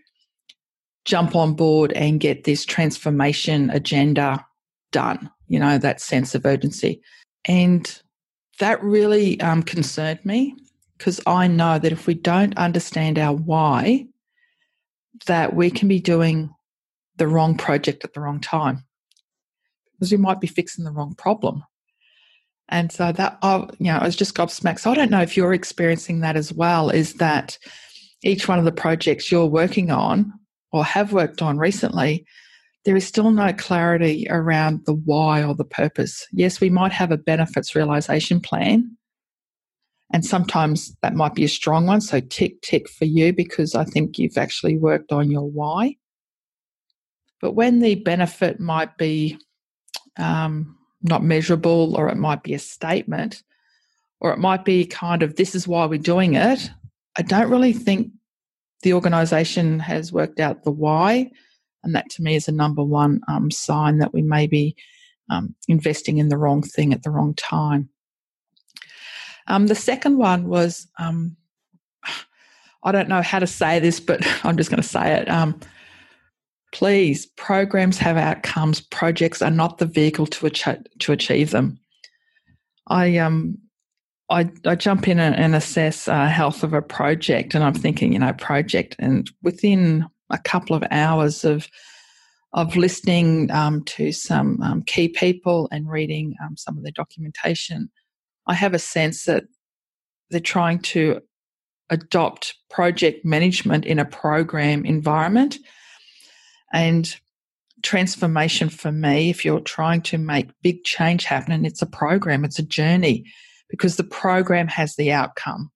jump 1.05 1.35
on 1.35 1.53
board 1.53 1.93
and 1.93 2.19
get 2.19 2.43
this 2.43 2.65
transformation 2.65 3.69
agenda 3.69 4.45
done, 4.91 5.29
you 5.47 5.59
know, 5.59 5.77
that 5.77 6.01
sense 6.01 6.33
of 6.33 6.45
urgency. 6.45 7.01
And 7.45 8.01
that 8.59 8.81
really 8.83 9.39
um, 9.41 9.61
concerned 9.61 10.19
me 10.23 10.55
because 10.97 11.19
I 11.27 11.47
know 11.47 11.77
that 11.77 11.91
if 11.91 12.07
we 12.07 12.15
don't 12.15 12.57
understand 12.57 13.19
our 13.19 13.35
why, 13.35 14.07
that 15.27 15.55
we 15.55 15.69
can 15.69 15.87
be 15.87 15.99
doing 15.99 16.49
the 17.17 17.27
wrong 17.27 17.55
project 17.55 18.03
at 18.03 18.13
the 18.13 18.21
wrong 18.21 18.39
time 18.39 18.83
because 19.93 20.11
we 20.11 20.17
might 20.17 20.41
be 20.41 20.47
fixing 20.47 20.83
the 20.83 20.91
wrong 20.91 21.15
problem. 21.15 21.63
And 22.69 22.91
so 22.91 23.11
that, 23.11 23.37
I, 23.41 23.57
you 23.79 23.91
know, 23.91 23.97
I 23.97 24.05
was 24.05 24.15
just 24.15 24.35
gobsmacked. 24.35 24.79
So 24.79 24.91
I 24.91 24.95
don't 24.95 25.11
know 25.11 25.21
if 25.21 25.37
you're 25.37 25.53
experiencing 25.53 26.21
that 26.21 26.35
as 26.35 26.51
well. 26.51 26.89
Is 26.89 27.13
that 27.15 27.57
each 28.23 28.47
one 28.47 28.57
of 28.57 28.65
the 28.65 28.71
projects 28.71 29.31
you're 29.31 29.45
working 29.45 29.91
on 29.91 30.33
or 30.71 30.83
have 30.83 31.13
worked 31.13 31.41
on 31.43 31.57
recently, 31.59 32.25
there 32.83 32.95
is 32.95 33.05
still 33.05 33.31
no 33.31 33.53
clarity 33.53 34.25
around 34.29 34.81
the 34.85 34.93
why 34.93 35.43
or 35.43 35.53
the 35.53 35.63
purpose. 35.63 36.25
Yes, 36.31 36.59
we 36.59 36.69
might 36.69 36.91
have 36.91 37.11
a 37.11 37.17
benefits 37.17 37.75
realization 37.75 38.39
plan, 38.39 38.97
And 40.11 40.25
sometimes 40.25 40.95
that 41.01 41.15
might 41.15 41.33
be 41.33 41.43
a 41.43 41.49
strong 41.49 41.87
one. 41.87 42.01
So 42.01 42.19
tick, 42.19 42.61
tick 42.61 42.89
for 42.89 43.05
you 43.05 43.33
because 43.33 43.75
I 43.75 43.83
think 43.83 44.17
you've 44.17 44.37
actually 44.37 44.77
worked 44.77 45.11
on 45.11 45.31
your 45.31 45.49
why. 45.49 45.97
But 47.41 47.53
when 47.53 47.79
the 47.79 47.95
benefit 47.95 48.59
might 48.59 48.97
be 48.97 49.37
um, 50.17 50.74
not 51.07 51.23
measurable, 51.23 51.95
or 51.95 52.09
it 52.09 52.17
might 52.17 52.43
be 52.43 52.53
a 52.53 52.59
statement, 52.59 53.43
or 54.19 54.31
it 54.31 54.39
might 54.39 54.65
be 54.65 54.85
kind 54.85 55.23
of 55.23 55.35
this 55.35 55.55
is 55.55 55.67
why 55.67 55.85
we're 55.85 55.99
doing 55.99 56.35
it, 56.35 56.69
I 57.17 57.21
don't 57.21 57.49
really 57.49 57.73
think 57.73 58.11
the 58.81 58.93
organization 58.93 59.79
has 59.79 60.11
worked 60.11 60.39
out 60.39 60.63
the 60.63 60.71
why. 60.71 61.31
And 61.83 61.95
that 61.95 62.09
to 62.11 62.21
me 62.21 62.35
is 62.35 62.47
a 62.47 62.51
number 62.51 62.83
one 62.83 63.21
um, 63.27 63.51
sign 63.51 63.99
that 63.99 64.13
we 64.13 64.21
may 64.21 64.47
be 64.47 64.75
um, 65.29 65.55
investing 65.67 66.17
in 66.17 66.29
the 66.29 66.37
wrong 66.37 66.61
thing 66.61 66.93
at 66.93 67.03
the 67.03 67.11
wrong 67.11 67.33
time. 67.35 67.89
Um, 69.47 69.67
the 69.67 69.75
second 69.75 70.17
one 70.17 70.47
was 70.47 70.87
um, 70.97 71.37
I 72.83 72.91
don't 72.91 73.09
know 73.09 73.21
how 73.21 73.39
to 73.39 73.47
say 73.47 73.79
this, 73.79 73.99
but 73.99 74.21
I'm 74.45 74.57
just 74.57 74.69
going 74.69 74.81
to 74.81 74.87
say 74.87 75.15
it. 75.15 75.29
Please, 76.75 77.25
programs 77.37 77.97
have 77.99 78.17
outcomes. 78.17 78.81
Projects 78.81 79.41
are 79.41 79.49
not 79.49 79.77
the 79.77 79.85
vehicle 79.85 80.27
to 80.27 80.45
achieve, 80.45 80.83
to 80.99 81.13
achieve 81.13 81.51
them. 81.51 81.79
I 82.87 83.17
um 83.17 83.57
I, 84.29 84.49
I 84.65 84.75
jump 84.75 85.07
in 85.07 85.17
and, 85.17 85.33
and 85.35 85.55
assess 85.55 86.09
uh, 86.09 86.25
health 86.25 86.63
of 86.63 86.73
a 86.73 86.81
project, 86.81 87.55
and 87.55 87.63
I'm 87.63 87.75
thinking, 87.75 88.11
you 88.11 88.19
know, 88.19 88.33
project, 88.33 88.97
and 88.99 89.31
within 89.41 90.05
a 90.29 90.37
couple 90.37 90.75
of 90.75 90.83
hours 90.91 91.45
of 91.45 91.69
of 92.51 92.75
listening 92.75 93.49
um, 93.51 93.81
to 93.85 94.11
some 94.11 94.61
um, 94.61 94.81
key 94.81 95.07
people 95.07 95.69
and 95.71 95.89
reading 95.89 96.35
um, 96.43 96.57
some 96.57 96.75
of 96.75 96.83
their 96.83 96.91
documentation, 96.91 97.89
I 98.47 98.53
have 98.53 98.73
a 98.73 98.79
sense 98.79 99.23
that 99.23 99.45
they're 100.29 100.41
trying 100.41 100.79
to 100.79 101.21
adopt 101.89 102.53
project 102.69 103.23
management 103.23 103.85
in 103.85 103.97
a 103.97 104.03
program 104.03 104.83
environment. 104.83 105.57
And 106.75 107.15
transformation 107.83 108.67
for 108.67 108.91
me, 108.91 109.29
if 109.29 109.45
you're 109.45 109.61
trying 109.61 110.01
to 110.01 110.17
make 110.17 110.49
big 110.61 110.83
change 110.83 111.23
happen, 111.23 111.53
and 111.53 111.65
it's 111.65 111.81
a 111.81 111.87
program, 111.87 112.43
it's 112.43 112.59
a 112.59 112.63
journey, 112.63 113.23
because 113.69 113.95
the 113.95 114.03
program 114.03 114.67
has 114.67 114.95
the 114.95 115.13
outcome. 115.13 115.71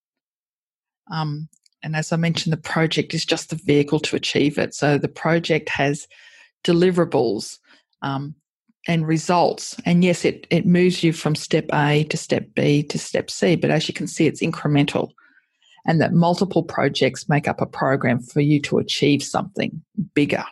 Um, 1.10 1.48
and 1.84 1.96
as 1.96 2.12
I 2.12 2.18
mentioned, 2.18 2.51
the 2.51 2.58
project 2.58 3.13
is 3.13 3.24
just 3.24 3.50
the 3.50 3.56
vehicle 3.56 4.01
to 4.01 4.18
achieve 4.18 4.58
it. 4.58 4.74
So 4.75 4.98
the 4.98 5.08
project 5.08 5.70
has 5.70 6.06
deliverables 6.65 7.60
um, 8.01 8.36
and 8.86 9.08
results. 9.08 9.77
And 9.86 10.03
yes, 10.03 10.25
it, 10.25 10.48
it 10.50 10.65
moves 10.65 11.01
you 11.01 11.13
from 11.13 11.34
step 11.34 11.65
A 11.72 12.03
to 12.10 12.18
step 12.18 12.48
B 12.56 12.84
to 12.84 13.00
step 13.00 13.32
C, 13.32 13.56
but 13.56 13.72
as 13.72 13.88
you 13.88 13.94
can 13.94 14.08
see, 14.08 14.27
it's 14.27 14.44
incremental. 14.44 15.12
And 15.86 16.01
that 16.01 16.12
multiple 16.12 16.63
projects 16.63 17.29
make 17.29 17.48
up 17.48 17.62
a 17.62 17.65
program 17.65 18.20
for 18.20 18.41
you 18.41 18.62
to 18.63 18.79
achieve 18.79 19.24
something 19.24 19.82
bigger. 20.13 20.44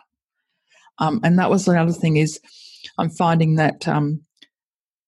Um, 0.98 1.20
and 1.22 1.38
that 1.38 1.50
was 1.50 1.68
another 1.68 1.92
thing 1.92 2.16
is 2.16 2.40
I'm 2.98 3.10
finding 3.10 3.56
that 3.56 3.86
um, 3.86 4.22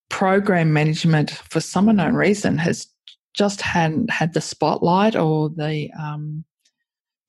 program 0.08 0.72
management, 0.72 1.30
for 1.30 1.60
some 1.60 1.88
unknown 1.88 2.14
reason, 2.14 2.58
has 2.58 2.86
just 3.34 3.60
hadn't 3.60 4.10
had 4.10 4.34
the 4.34 4.40
spotlight 4.40 5.16
or 5.16 5.48
the 5.48 5.90
um, 5.98 6.44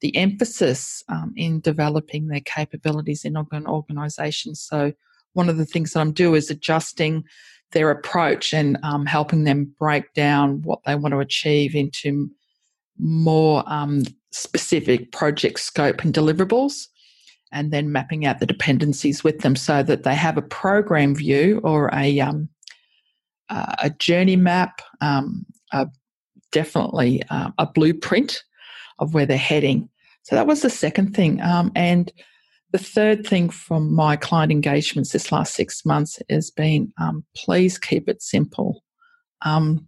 the 0.02 0.16
emphasis 0.18 1.04
um, 1.10 1.32
in 1.38 1.60
developing 1.60 2.28
their 2.28 2.42
capabilities 2.42 3.24
in 3.24 3.36
an 3.36 3.68
organisation. 3.68 4.56
So 4.56 4.94
one 5.34 5.48
of 5.48 5.58
the 5.58 5.66
things 5.66 5.94
that 5.94 6.00
I'm 6.00 6.12
doing 6.12 6.36
is 6.36 6.50
adjusting 6.50 7.24
their 7.72 7.92
approach 7.92 8.54
and 8.54 8.78
um, 8.84 9.06
helping 9.06 9.44
them 9.44 9.74
break 9.80 10.14
down 10.14 10.62
what 10.64 10.80
they 10.86 10.96
want 10.96 11.14
to 11.14 11.20
achieve 11.20 11.76
into 11.76 12.30
more 12.98 13.64
um, 13.68 14.04
specific 14.32 15.12
project 15.12 15.60
scope 15.60 16.04
and 16.04 16.14
deliverables, 16.14 16.88
and 17.52 17.72
then 17.72 17.92
mapping 17.92 18.26
out 18.26 18.40
the 18.40 18.46
dependencies 18.46 19.24
with 19.24 19.40
them 19.40 19.56
so 19.56 19.84
that 19.84 20.04
they 20.04 20.16
have 20.16 20.38
a 20.38 20.42
program 20.42 21.16
view 21.16 21.60
or 21.64 21.90
a 21.94 22.20
um, 22.20 22.50
a 23.50 23.90
journey 23.90 24.38
map, 24.38 24.82
um, 25.02 25.46
a, 25.74 25.88
definitely 26.52 27.22
uh, 27.30 27.52
a 27.58 27.66
blueprint 27.66 28.44
of 29.00 29.14
where 29.14 29.26
they're 29.26 29.38
heading. 29.38 29.90
So 30.24 30.36
that 30.36 30.48
was 30.48 30.62
the 30.62 30.70
second 30.70 31.16
thing. 31.16 31.42
Um, 31.42 31.72
and 31.76 32.12
the 32.72 32.78
third 32.78 33.28
thing 33.28 33.50
from 33.50 33.94
my 33.94 34.16
client 34.16 34.52
engagements 34.52 35.12
this 35.12 35.32
last 35.32 35.54
six 35.54 35.86
months 35.86 36.20
has 36.30 36.50
been 36.52 36.94
um, 37.00 37.26
please 37.36 37.78
keep 37.78 38.08
it 38.08 38.22
simple. 38.22 38.84
Um, 39.42 39.88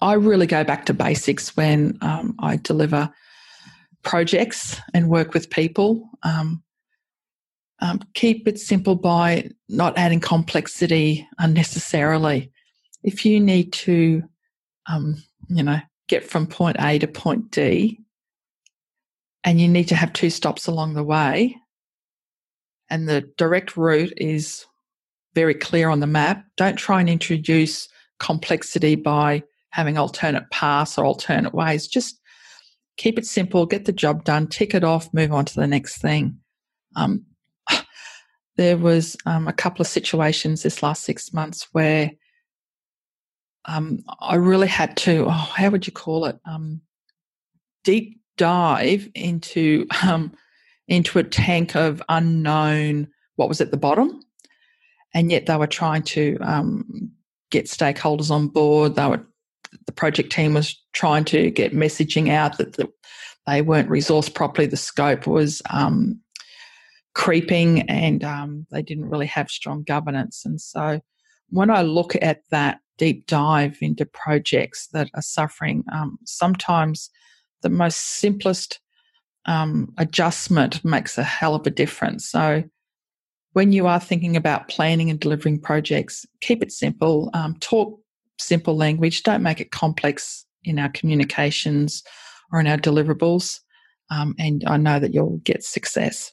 I 0.00 0.14
really 0.14 0.46
go 0.46 0.64
back 0.64 0.86
to 0.86 0.94
basics 0.94 1.56
when 1.56 1.98
um, 2.00 2.34
I 2.38 2.56
deliver 2.56 3.12
projects 4.02 4.80
and 4.94 5.08
work 5.08 5.34
with 5.34 5.50
people. 5.50 6.08
Um, 6.22 6.62
um, 7.80 8.00
keep 8.14 8.46
it 8.46 8.58
simple 8.58 8.94
by 8.94 9.50
not 9.68 9.96
adding 9.96 10.20
complexity 10.20 11.26
unnecessarily. 11.38 12.52
If 13.02 13.24
you 13.24 13.40
need 13.40 13.72
to, 13.74 14.22
um, 14.86 15.22
you 15.48 15.62
know, 15.62 15.80
get 16.08 16.24
from 16.24 16.46
point 16.46 16.76
A 16.80 16.98
to 16.98 17.06
point 17.06 17.50
D, 17.50 17.98
and 19.44 19.60
you 19.60 19.68
need 19.68 19.88
to 19.88 19.94
have 19.94 20.12
two 20.12 20.28
stops 20.28 20.66
along 20.66 20.94
the 20.94 21.04
way, 21.04 21.56
and 22.90 23.08
the 23.08 23.22
direct 23.38 23.76
route 23.76 24.12
is 24.16 24.66
very 25.34 25.54
clear 25.54 25.88
on 25.88 26.00
the 26.00 26.06
map, 26.06 26.44
don't 26.56 26.76
try 26.76 27.00
and 27.00 27.08
introduce 27.08 27.88
complexity 28.18 28.96
by 28.96 29.42
having 29.70 29.96
alternate 29.96 30.50
paths 30.50 30.98
or 30.98 31.04
alternate 31.04 31.54
ways. 31.54 31.86
Just 31.86 32.19
keep 33.00 33.18
it 33.18 33.24
simple, 33.24 33.64
get 33.64 33.86
the 33.86 33.92
job 33.92 34.24
done, 34.24 34.46
tick 34.46 34.74
it 34.74 34.84
off, 34.84 35.14
move 35.14 35.32
on 35.32 35.46
to 35.46 35.54
the 35.54 35.66
next 35.66 36.02
thing. 36.02 36.38
Um, 36.96 37.24
there 38.56 38.76
was 38.76 39.16
um, 39.24 39.48
a 39.48 39.54
couple 39.54 39.80
of 39.80 39.86
situations 39.86 40.62
this 40.62 40.82
last 40.82 41.02
six 41.02 41.32
months 41.32 41.66
where 41.72 42.10
um, 43.64 44.00
I 44.20 44.34
really 44.34 44.68
had 44.68 44.98
to, 44.98 45.24
oh, 45.24 45.30
how 45.30 45.70
would 45.70 45.86
you 45.86 45.94
call 45.94 46.26
it? 46.26 46.38
Um, 46.44 46.82
deep 47.84 48.20
dive 48.36 49.08
into 49.14 49.86
um, 50.02 50.34
into 50.86 51.18
a 51.18 51.24
tank 51.24 51.74
of 51.76 52.02
unknown 52.10 53.08
what 53.36 53.48
was 53.48 53.62
at 53.62 53.70
the 53.70 53.78
bottom, 53.78 54.20
and 55.14 55.30
yet 55.30 55.46
they 55.46 55.56
were 55.56 55.66
trying 55.66 56.02
to 56.02 56.36
um, 56.42 57.12
get 57.50 57.64
stakeholders 57.64 58.30
on 58.30 58.48
board. 58.48 58.96
They 58.96 59.06
were 59.06 59.24
the 59.86 59.92
project 59.92 60.32
team 60.32 60.54
was 60.54 60.80
trying 60.92 61.24
to 61.26 61.50
get 61.50 61.74
messaging 61.74 62.30
out 62.30 62.58
that 62.58 62.74
the, 62.74 62.88
they 63.46 63.62
weren't 63.62 63.88
resourced 63.88 64.34
properly. 64.34 64.66
The 64.66 64.76
scope 64.76 65.26
was 65.26 65.62
um, 65.70 66.20
creeping, 67.14 67.82
and 67.82 68.22
um, 68.24 68.66
they 68.70 68.82
didn't 68.82 69.10
really 69.10 69.26
have 69.26 69.50
strong 69.50 69.82
governance. 69.82 70.44
And 70.44 70.60
so, 70.60 71.00
when 71.48 71.70
I 71.70 71.82
look 71.82 72.14
at 72.20 72.42
that 72.50 72.80
deep 72.98 73.26
dive 73.26 73.78
into 73.80 74.04
projects 74.06 74.88
that 74.88 75.10
are 75.14 75.22
suffering, 75.22 75.84
um, 75.92 76.18
sometimes 76.24 77.10
the 77.62 77.70
most 77.70 77.96
simplest 77.96 78.80
um, 79.46 79.92
adjustment 79.98 80.84
makes 80.84 81.18
a 81.18 81.24
hell 81.24 81.54
of 81.54 81.66
a 81.66 81.70
difference. 81.70 82.28
So, 82.28 82.64
when 83.52 83.72
you 83.72 83.86
are 83.86 84.00
thinking 84.00 84.36
about 84.36 84.68
planning 84.68 85.10
and 85.10 85.18
delivering 85.18 85.60
projects, 85.60 86.24
keep 86.40 86.62
it 86.62 86.70
simple. 86.70 87.30
Um, 87.34 87.56
talk 87.58 88.00
simple 88.40 88.76
language. 88.76 89.22
Don't 89.22 89.42
make 89.42 89.60
it 89.60 89.70
complex 89.70 90.44
in 90.64 90.78
our 90.78 90.88
communications 90.90 92.02
or 92.52 92.60
in 92.60 92.66
our 92.66 92.76
deliverables. 92.76 93.60
Um, 94.10 94.34
and 94.38 94.64
I 94.66 94.76
know 94.76 94.98
that 94.98 95.14
you'll 95.14 95.38
get 95.38 95.62
success. 95.62 96.32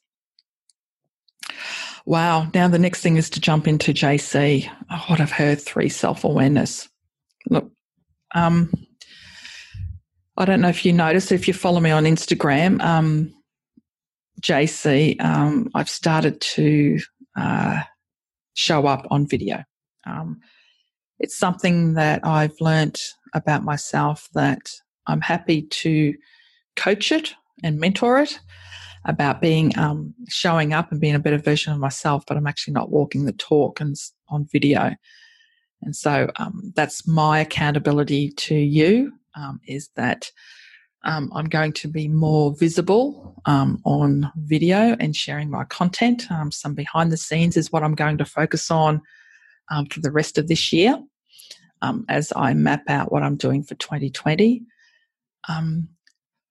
Wow. 2.06 2.50
Now 2.54 2.68
the 2.68 2.80
next 2.80 3.02
thing 3.02 3.18
is 3.18 3.30
to 3.32 3.42
jump 3.42 3.68
into 3.68 3.94
JC. 3.94 4.70
Oh, 4.90 5.04
what 5.08 5.20
I've 5.20 5.32
heard 5.32 5.62
three 5.62 5.90
self 5.90 6.24
awareness. 6.24 6.90
Look, 7.50 7.72
um, 8.34 8.72
I 10.38 10.46
don't 10.46 10.62
know 10.62 10.70
if 10.70 10.86
you 10.86 10.94
noticed, 10.94 11.32
if 11.32 11.48
you 11.48 11.54
follow 11.54 11.80
me 11.80 11.92
on 11.92 12.04
Instagram, 12.04 12.82
um, 12.82 13.34
JC, 14.42 15.20
um, 15.24 15.70
I've 15.74 15.90
started 15.90 16.40
to 16.42 17.00
uh, 17.36 17.82
show 18.54 18.86
up 18.86 19.08
on 19.10 19.28
video. 19.28 19.64
Um, 20.06 20.40
it's 21.20 21.38
something 21.38 21.94
that 21.94 22.26
I've 22.26 22.56
learnt 22.60 23.02
about 23.34 23.64
myself 23.64 24.28
that 24.34 24.72
I'm 25.08 25.22
happy 25.22 25.64
to 25.64 26.14
coach 26.76 27.12
it 27.12 27.34
and 27.64 27.80
mentor 27.80 28.20
it 28.20 28.40
about 29.06 29.42
being 29.42 29.78
um, 29.78 30.14
showing 30.28 30.74
up 30.74 30.92
and 30.92 31.00
being 31.00 31.16
a 31.16 31.20
better 31.20 31.38
version 31.38 31.74
of 31.74 31.80
myself, 31.80 32.24
but 32.28 32.38
I'm 32.38 32.48
actually 32.48 32.74
not 32.74 32.92
walking 32.92 33.26
the 33.26 33.32
talk 33.34 33.80
and 33.80 33.96
on 34.30 34.48
video. 34.52 34.96
And 35.82 35.96
so 35.96 36.30
um, 36.38 36.74
that's 36.76 37.08
my 37.08 37.40
accountability 37.40 38.32
to 38.32 38.56
you 38.56 39.14
um, 39.36 39.60
is 39.68 39.90
that 39.96 40.32
um, 41.04 41.32
I'm 41.34 41.46
going 41.46 41.72
to 41.74 41.88
be 41.88 42.08
more 42.08 42.54
visible 42.56 43.42
um, 43.46 43.80
on 43.86 44.32
video 44.36 44.98
and 45.00 45.16
sharing 45.16 45.50
my 45.50 45.64
content. 45.66 46.30
Um, 46.32 46.52
some 46.52 46.74
behind 46.74 47.12
the 47.12 47.18
scenes 47.18 47.56
is 47.56 47.72
what 47.72 47.84
I'm 47.84 47.96
going 47.96 48.18
to 48.18 48.26
focus 48.26 48.70
on 48.70 49.02
um, 49.72 49.86
for 49.88 50.00
the 50.02 50.12
rest 50.12 50.38
of 50.38 50.48
this 50.48 50.74
year. 50.74 51.02
um, 51.82 52.06
as 52.10 52.34
I 52.36 52.54
map 52.54 52.84
out 52.90 53.12
what 53.12 53.24
I'm 53.24 53.36
doing 53.38 53.64
for 53.64 53.76
2020. 53.76 54.64
Um, 55.50 55.90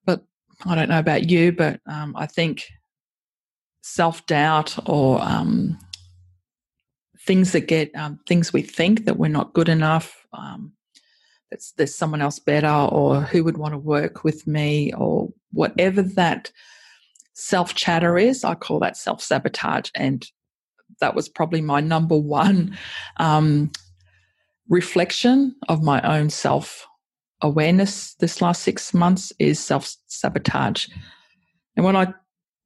but 0.05 0.25
I 0.67 0.75
don't 0.75 0.89
know 0.89 0.99
about 0.99 1.31
you, 1.31 1.53
but 1.53 1.81
um, 1.87 2.15
I 2.17 2.27
think 2.27 2.67
self 3.83 4.27
doubt 4.27 4.77
or 4.89 5.21
um, 5.23 5.79
things 7.27 7.53
that 7.53 7.63
get 7.69 7.93
things 8.29 8.53
we 8.53 8.63
think 8.63 9.05
that 9.05 9.19
we're 9.19 9.29
not 9.29 9.53
good 9.55 9.69
enough, 9.69 10.27
that 11.51 11.63
there's 11.77 11.95
someone 11.95 12.23
else 12.23 12.39
better, 12.39 12.69
or 12.69 13.23
who 13.23 13.45
would 13.45 13.59
want 13.59 13.75
to 13.75 13.79
work 13.79 14.25
with 14.25 14.47
me, 14.47 14.93
or 14.95 15.31
whatever 15.53 16.03
that 16.03 16.51
self 17.35 17.75
chatter 17.75 18.19
is, 18.19 18.45
I 18.45 18.55
call 18.55 18.81
that 18.81 18.97
self 18.97 19.23
sabotage. 19.23 19.91
And 19.95 20.27
that 21.01 21.15
was 21.15 21.29
probably 21.29 21.61
my 21.61 21.81
number 21.81 22.17
one 22.17 22.77
um, 23.19 23.71
reflection 24.69 25.55
of 25.69 25.83
my 25.83 26.01
own 26.03 26.31
self 26.31 26.87
awareness 27.43 28.15
this 28.15 28.41
last 28.41 28.63
six 28.63 28.95
months 28.95 29.33
is 29.39 29.61
self 29.61 29.95
sabotage. 30.07 30.89
And 31.77 31.85
when 31.85 31.97
I 31.97 32.13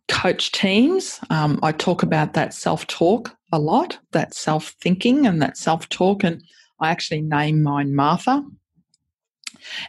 coach 0.09 0.52
teams, 0.52 1.20
um, 1.30 1.59
I 1.62 1.72
talk 1.72 2.02
about 2.02 2.35
that 2.35 2.54
self 2.54 2.87
talk 2.87 3.37
a 3.52 3.59
lot, 3.59 3.98
that 4.12 4.35
self 4.35 4.74
thinking 4.80 5.26
and 5.26 5.42
that 5.42 5.56
self 5.56 5.88
talk. 5.88 6.24
And 6.24 6.42
I 6.80 6.90
actually 6.90 7.22
name 7.22 7.62
mine 7.62 7.94
Martha. 7.94 8.44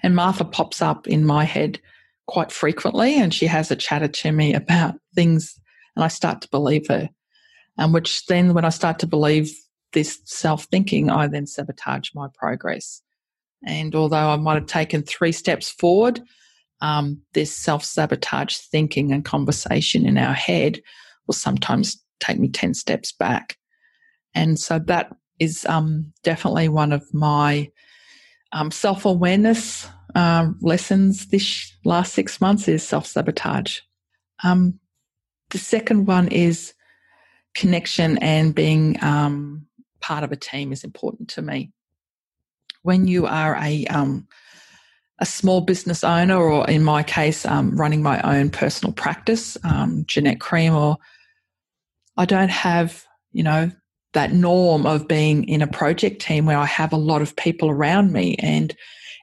And 0.03 0.15
Martha 0.15 0.43
pops 0.43 0.81
up 0.81 1.07
in 1.07 1.25
my 1.25 1.43
head 1.43 1.79
quite 2.27 2.51
frequently, 2.51 3.19
and 3.19 3.33
she 3.33 3.45
has 3.45 3.71
a 3.71 3.75
chatter 3.75 4.07
to 4.07 4.31
me 4.31 4.53
about 4.53 4.95
things, 5.15 5.59
and 5.95 6.03
I 6.03 6.07
start 6.07 6.41
to 6.41 6.49
believe 6.49 6.87
her. 6.87 7.09
And 7.77 7.93
which 7.93 8.25
then, 8.25 8.53
when 8.53 8.65
I 8.65 8.69
start 8.69 8.99
to 8.99 9.07
believe 9.07 9.51
this 9.93 10.19
self 10.25 10.65
thinking, 10.65 11.09
I 11.09 11.27
then 11.27 11.47
sabotage 11.47 12.09
my 12.13 12.27
progress. 12.33 13.01
And 13.65 13.95
although 13.95 14.29
I 14.29 14.35
might 14.37 14.55
have 14.55 14.65
taken 14.65 15.03
three 15.03 15.31
steps 15.31 15.69
forward, 15.69 16.21
um, 16.81 17.21
this 17.33 17.55
self 17.55 17.83
sabotage 17.83 18.57
thinking 18.57 19.11
and 19.11 19.23
conversation 19.23 20.05
in 20.05 20.17
our 20.17 20.33
head 20.33 20.81
will 21.27 21.33
sometimes 21.33 22.01
take 22.19 22.39
me 22.39 22.49
10 22.49 22.73
steps 22.73 23.11
back. 23.11 23.57
And 24.33 24.59
so 24.59 24.79
that 24.79 25.15
is 25.39 25.65
um, 25.65 26.13
definitely 26.23 26.69
one 26.69 26.91
of 26.91 27.03
my 27.13 27.69
um, 28.53 28.71
self 28.71 29.05
awareness 29.05 29.87
um, 30.15 30.57
lessons 30.61 31.27
this 31.27 31.71
last 31.85 32.13
six 32.13 32.41
months 32.41 32.67
is 32.67 32.87
self 32.87 33.05
sabotage. 33.05 33.79
Um, 34.43 34.79
the 35.51 35.57
second 35.57 36.05
one 36.05 36.27
is 36.29 36.73
connection 37.53 38.17
and 38.19 38.55
being 38.55 39.01
um, 39.03 39.65
part 39.99 40.23
of 40.23 40.31
a 40.31 40.37
team 40.37 40.71
is 40.71 40.83
important 40.83 41.29
to 41.29 41.41
me. 41.41 41.71
When 42.83 43.07
you 43.07 43.27
are 43.27 43.55
a 43.55 43.85
um, 43.87 44.27
a 45.19 45.25
small 45.25 45.61
business 45.61 46.03
owner, 46.03 46.37
or 46.37 46.67
in 46.67 46.83
my 46.83 47.03
case, 47.03 47.45
um, 47.45 47.79
running 47.79 48.01
my 48.01 48.19
own 48.21 48.49
personal 48.49 48.91
practice, 48.91 49.55
um, 49.63 50.03
Jeanette 50.07 50.39
Cremor 50.39 50.97
I 52.17 52.25
don't 52.25 52.51
have, 52.51 53.05
you 53.31 53.43
know, 53.43 53.71
that 54.13 54.33
norm 54.33 54.85
of 54.85 55.07
being 55.07 55.47
in 55.47 55.61
a 55.61 55.67
project 55.67 56.21
team 56.21 56.45
where 56.45 56.57
I 56.57 56.65
have 56.65 56.91
a 56.91 56.97
lot 56.97 57.21
of 57.21 57.35
people 57.35 57.69
around 57.69 58.11
me, 58.11 58.35
and 58.39 58.75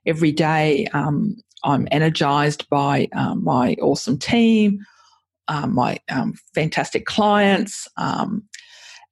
every 0.07 0.33
day 0.33 0.87
um, 0.93 1.37
I'm 1.65 1.87
energized 1.91 2.69
by 2.71 3.09
um, 3.15 3.45
my 3.45 3.75
awesome 3.75 4.19
team, 4.19 4.85
um, 5.49 5.75
my 5.75 5.99
um, 6.11 6.35
fantastic 6.55 7.07
clients, 7.07 7.89
um, 7.97 8.43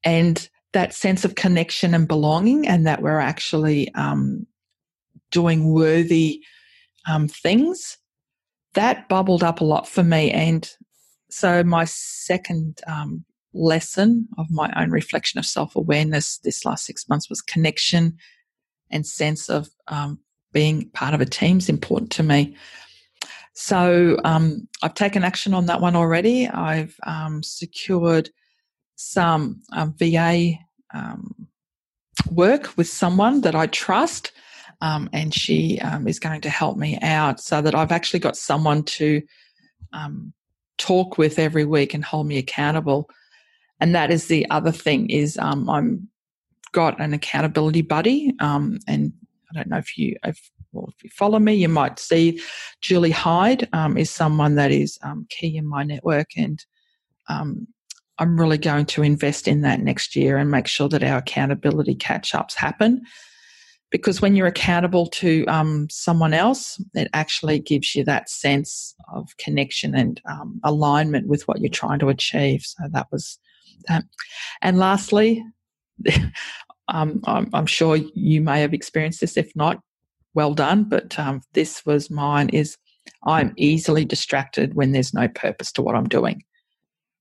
and 0.04 0.48
that 0.72 0.94
sense 0.94 1.24
of 1.24 1.34
connection 1.34 1.94
and 1.94 2.06
belonging, 2.06 2.68
and 2.68 2.86
that 2.86 3.02
we're 3.02 3.20
actually 3.20 3.92
um, 3.94 4.46
doing 5.30 5.72
worthy 5.72 6.42
um, 7.08 7.28
things. 7.28 7.98
That 8.74 9.08
bubbled 9.08 9.42
up 9.42 9.60
a 9.60 9.64
lot 9.64 9.88
for 9.88 10.02
me. 10.02 10.30
And 10.30 10.70
so, 11.30 11.64
my 11.64 11.84
second 11.86 12.80
lesson 13.56 14.28
of 14.38 14.50
my 14.50 14.70
own 14.76 14.90
reflection 14.90 15.38
of 15.38 15.46
self 15.46 15.74
awareness 15.76 16.38
this 16.38 16.64
last 16.64 16.84
six 16.84 17.08
months 17.08 17.28
was 17.28 17.40
connection 17.40 18.16
and 18.90 19.06
sense 19.06 19.48
of 19.48 19.68
um, 19.88 20.20
being 20.52 20.88
part 20.90 21.14
of 21.14 21.20
a 21.20 21.26
team 21.26 21.58
is 21.58 21.68
important 21.68 22.10
to 22.12 22.22
me. 22.22 22.56
So 23.58 24.18
um, 24.22 24.68
I've 24.82 24.92
taken 24.92 25.24
action 25.24 25.54
on 25.54 25.64
that 25.64 25.80
one 25.80 25.96
already. 25.96 26.46
I've 26.46 26.94
um, 27.06 27.42
secured 27.42 28.28
some 28.96 29.62
um, 29.72 29.94
VA 29.98 30.52
um, 30.92 31.48
work 32.30 32.76
with 32.76 32.86
someone 32.86 33.40
that 33.40 33.54
I 33.54 33.66
trust 33.68 34.32
um, 34.82 35.08
and 35.14 35.32
she 35.32 35.80
um, 35.80 36.06
is 36.06 36.18
going 36.18 36.42
to 36.42 36.50
help 36.50 36.76
me 36.76 36.98
out 37.00 37.40
so 37.40 37.62
that 37.62 37.74
I've 37.74 37.92
actually 37.92 38.20
got 38.20 38.36
someone 38.36 38.82
to 38.82 39.22
talk 40.76 41.16
with 41.16 41.38
every 41.38 41.64
week 41.64 41.94
and 41.94 42.04
hold 42.04 42.26
me 42.26 42.36
accountable. 42.36 43.08
And 43.80 43.94
that 43.94 44.10
is 44.10 44.26
the 44.26 44.46
other 44.50 44.70
thing 44.70 45.08
is 45.08 45.38
I'm 45.38 46.08
got 46.72 47.00
an 47.00 47.14
accountability 47.14 47.80
buddy, 47.80 48.34
and 48.38 48.78
I 49.50 49.54
don't 49.54 49.68
know 49.68 49.78
if 49.78 49.96
you 49.96 50.14
if, 50.24 50.50
if 50.88 51.04
you 51.04 51.10
follow 51.10 51.38
me, 51.38 51.54
you 51.54 51.68
might 51.68 51.98
see 51.98 52.40
Julie 52.80 53.10
Hyde 53.10 53.68
um, 53.72 53.96
is 53.96 54.10
someone 54.10 54.54
that 54.56 54.70
is 54.70 54.98
key 55.30 55.56
in 55.56 55.66
my 55.66 55.82
network 55.82 56.28
and. 56.36 56.64
I'm 58.18 58.40
really 58.40 58.56
going 58.56 58.86
to 58.86 59.02
invest 59.02 59.46
in 59.46 59.60
that 59.60 59.80
next 59.80 60.16
year 60.16 60.38
and 60.38 60.50
make 60.50 60.66
sure 60.66 60.88
that 60.88 61.02
our 61.02 61.18
accountability 61.18 61.94
catch 61.94 62.34
ups 62.34 62.54
happen 62.54 63.02
because 63.90 64.20
when 64.20 64.34
you're 64.34 64.46
accountable 64.46 65.06
to 65.06 65.44
um, 65.46 65.88
someone 65.90 66.34
else, 66.34 66.82
it 66.94 67.08
actually 67.12 67.58
gives 67.60 67.94
you 67.94 68.04
that 68.04 68.28
sense 68.28 68.94
of 69.12 69.36
connection 69.38 69.94
and 69.94 70.20
um, 70.28 70.60
alignment 70.64 71.28
with 71.28 71.46
what 71.46 71.60
you're 71.60 71.70
trying 71.70 71.98
to 72.00 72.08
achieve. 72.08 72.62
So 72.62 72.84
that 72.90 73.06
was 73.12 73.38
that. 73.88 74.04
And 74.60 74.78
lastly, 74.78 75.44
um, 76.88 77.20
I'm, 77.24 77.48
I'm, 77.52 77.66
sure 77.66 77.96
you 77.96 78.40
may 78.40 78.60
have 78.60 78.74
experienced 78.74 79.20
this. 79.20 79.36
If 79.36 79.54
not, 79.54 79.80
well 80.36 80.54
done. 80.54 80.84
But 80.84 81.18
um, 81.18 81.42
this 81.54 81.84
was 81.84 82.10
mine. 82.10 82.50
Is 82.50 82.76
I'm 83.24 83.52
easily 83.56 84.04
distracted 84.04 84.74
when 84.74 84.92
there's 84.92 85.12
no 85.12 85.26
purpose 85.26 85.72
to 85.72 85.82
what 85.82 85.96
I'm 85.96 86.08
doing. 86.08 86.44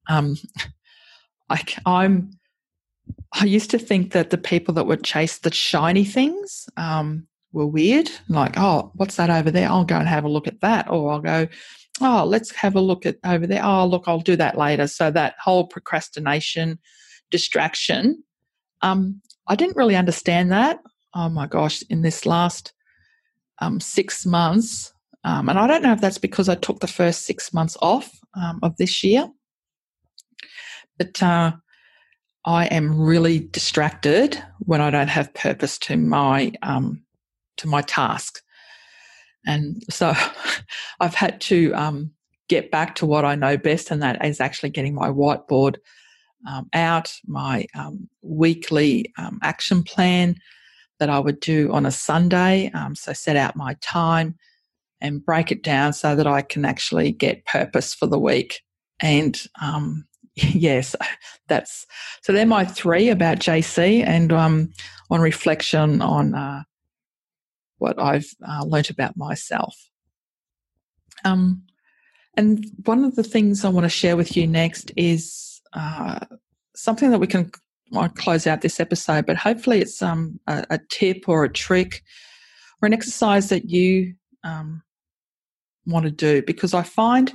Um, 0.07 0.37
I, 1.49 1.63
I'm 1.85 2.31
I 3.33 3.45
used 3.45 3.69
to 3.71 3.79
think 3.79 4.11
that 4.13 4.29
the 4.29 4.37
people 4.37 4.73
that 4.75 4.87
would 4.87 5.03
chase 5.03 5.39
the 5.39 5.53
shiny 5.53 6.05
things 6.05 6.67
um, 6.77 7.27
were 7.51 7.67
weird. 7.67 8.09
Like, 8.29 8.57
oh, 8.57 8.91
what's 8.95 9.15
that 9.17 9.29
over 9.29 9.51
there? 9.51 9.69
I'll 9.69 9.85
go 9.85 9.97
and 9.97 10.07
have 10.07 10.23
a 10.23 10.29
look 10.29 10.47
at 10.47 10.61
that. 10.61 10.89
Or 10.89 11.11
I'll 11.11 11.19
go, 11.19 11.47
oh, 12.01 12.25
let's 12.25 12.51
have 12.55 12.75
a 12.75 12.81
look 12.81 13.05
at 13.05 13.17
over 13.25 13.45
there. 13.45 13.63
Oh, 13.63 13.85
look, 13.85 14.05
I'll 14.07 14.19
do 14.19 14.35
that 14.37 14.57
later. 14.57 14.87
So 14.87 15.11
that 15.11 15.35
whole 15.39 15.67
procrastination, 15.67 16.79
distraction. 17.29 18.23
Um, 18.81 19.21
I 19.47 19.55
didn't 19.55 19.77
really 19.77 19.95
understand 19.95 20.51
that. 20.51 20.79
Oh 21.13 21.29
my 21.29 21.47
gosh, 21.47 21.83
in 21.89 22.01
this 22.01 22.25
last 22.25 22.73
um, 23.59 23.79
six 23.79 24.25
months, 24.25 24.93
um, 25.23 25.49
and 25.49 25.57
I 25.57 25.67
don't 25.67 25.81
know 25.81 25.93
if 25.93 26.01
that's 26.01 26.17
because 26.17 26.49
I 26.49 26.55
took 26.55 26.79
the 26.79 26.87
first 26.87 27.25
six 27.25 27.53
months 27.53 27.77
off 27.81 28.19
um, 28.35 28.59
of 28.61 28.77
this 28.77 29.03
year, 29.03 29.27
but 30.97 31.21
uh, 31.21 31.53
I 32.45 32.65
am 32.67 32.99
really 32.99 33.39
distracted 33.39 34.41
when 34.59 34.81
I 34.81 34.91
don't 34.91 35.07
have 35.07 35.33
purpose 35.33 35.77
to 35.79 35.97
my 35.97 36.51
um, 36.61 37.03
to 37.57 37.67
my 37.67 37.81
task, 37.81 38.41
and 39.45 39.83
so 39.89 40.13
I've 40.99 41.15
had 41.15 41.41
to 41.41 41.73
um, 41.73 42.11
get 42.47 42.71
back 42.71 42.95
to 42.95 43.05
what 43.05 43.25
I 43.25 43.35
know 43.35 43.57
best, 43.57 43.91
and 43.91 44.01
that 44.01 44.23
is 44.23 44.39
actually 44.39 44.69
getting 44.69 44.93
my 44.93 45.09
whiteboard 45.09 45.77
um, 46.47 46.69
out, 46.73 47.13
my 47.25 47.65
um, 47.75 48.07
weekly 48.21 49.11
um, 49.17 49.39
action 49.41 49.83
plan 49.83 50.35
that 50.99 51.09
I 51.09 51.19
would 51.19 51.39
do 51.39 51.71
on 51.71 51.85
a 51.85 51.91
Sunday. 51.91 52.71
Um, 52.73 52.95
so 52.95 53.13
set 53.13 53.35
out 53.35 53.55
my 53.55 53.75
time 53.81 54.35
and 55.01 55.23
break 55.23 55.51
it 55.51 55.63
down 55.63 55.93
so 55.93 56.15
that 56.15 56.27
I 56.27 56.41
can 56.41 56.65
actually 56.65 57.11
get 57.11 57.45
purpose 57.45 57.93
for 57.93 58.07
the 58.07 58.19
week. 58.19 58.61
And 58.99 59.41
um, 59.61 60.05
yes, 60.35 60.95
that's 61.47 61.85
so. 62.21 62.33
They're 62.33 62.45
my 62.45 62.65
three 62.65 63.09
about 63.09 63.39
JC, 63.39 64.05
and 64.05 64.31
um, 64.33 64.73
on 65.09 65.21
reflection 65.21 66.01
on 66.01 66.33
uh, 66.33 66.63
what 67.77 67.99
I've 67.99 68.29
uh, 68.47 68.63
learnt 68.65 68.89
about 68.89 69.17
myself. 69.17 69.75
Um, 71.23 71.63
and 72.37 72.65
one 72.85 73.05
of 73.05 73.15
the 73.15 73.23
things 73.23 73.63
I 73.63 73.69
want 73.69 73.85
to 73.85 73.89
share 73.89 74.17
with 74.17 74.35
you 74.35 74.45
next 74.45 74.91
is 74.97 75.61
uh, 75.73 76.19
something 76.75 77.11
that 77.11 77.19
we 77.19 77.27
can 77.27 77.51
close 78.15 78.47
out 78.47 78.61
this 78.61 78.79
episode, 78.79 79.25
but 79.25 79.37
hopefully 79.37 79.79
it's 79.79 80.01
um, 80.01 80.39
a, 80.47 80.65
a, 80.69 80.79
tip 80.89 81.27
or 81.27 81.43
a 81.43 81.51
trick 81.51 82.03
or 82.81 82.87
an 82.87 82.93
exercise 82.93 83.49
that 83.49 83.69
you 83.69 84.13
um, 84.43 84.81
want 85.85 86.05
to 86.05 86.11
do 86.11 86.41
because 86.43 86.73
I 86.73 86.83
find 86.83 87.33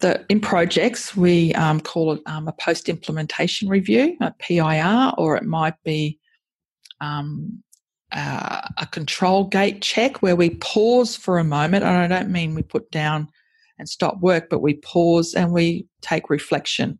that 0.00 0.26
in 0.28 0.40
projects, 0.40 1.16
we 1.16 1.52
um, 1.54 1.80
call 1.80 2.12
it 2.12 2.22
um, 2.26 2.48
a 2.48 2.52
post 2.52 2.88
implementation 2.88 3.68
review, 3.68 4.16
a 4.20 4.32
PIR, 4.38 5.12
or 5.16 5.36
it 5.36 5.44
might 5.44 5.74
be 5.84 6.18
um, 7.00 7.62
uh, 8.12 8.62
a 8.78 8.86
control 8.86 9.44
gate 9.44 9.82
check 9.82 10.22
where 10.22 10.36
we 10.36 10.50
pause 10.50 11.16
for 11.16 11.38
a 11.38 11.44
moment. 11.44 11.84
And 11.84 11.96
I 11.96 12.06
don't 12.06 12.30
mean 12.30 12.54
we 12.54 12.62
put 12.62 12.90
down 12.90 13.28
and 13.78 13.88
stop 13.88 14.20
work, 14.20 14.48
but 14.50 14.60
we 14.60 14.74
pause 14.74 15.34
and 15.34 15.52
we 15.52 15.86
take 16.02 16.30
reflection. 16.30 16.98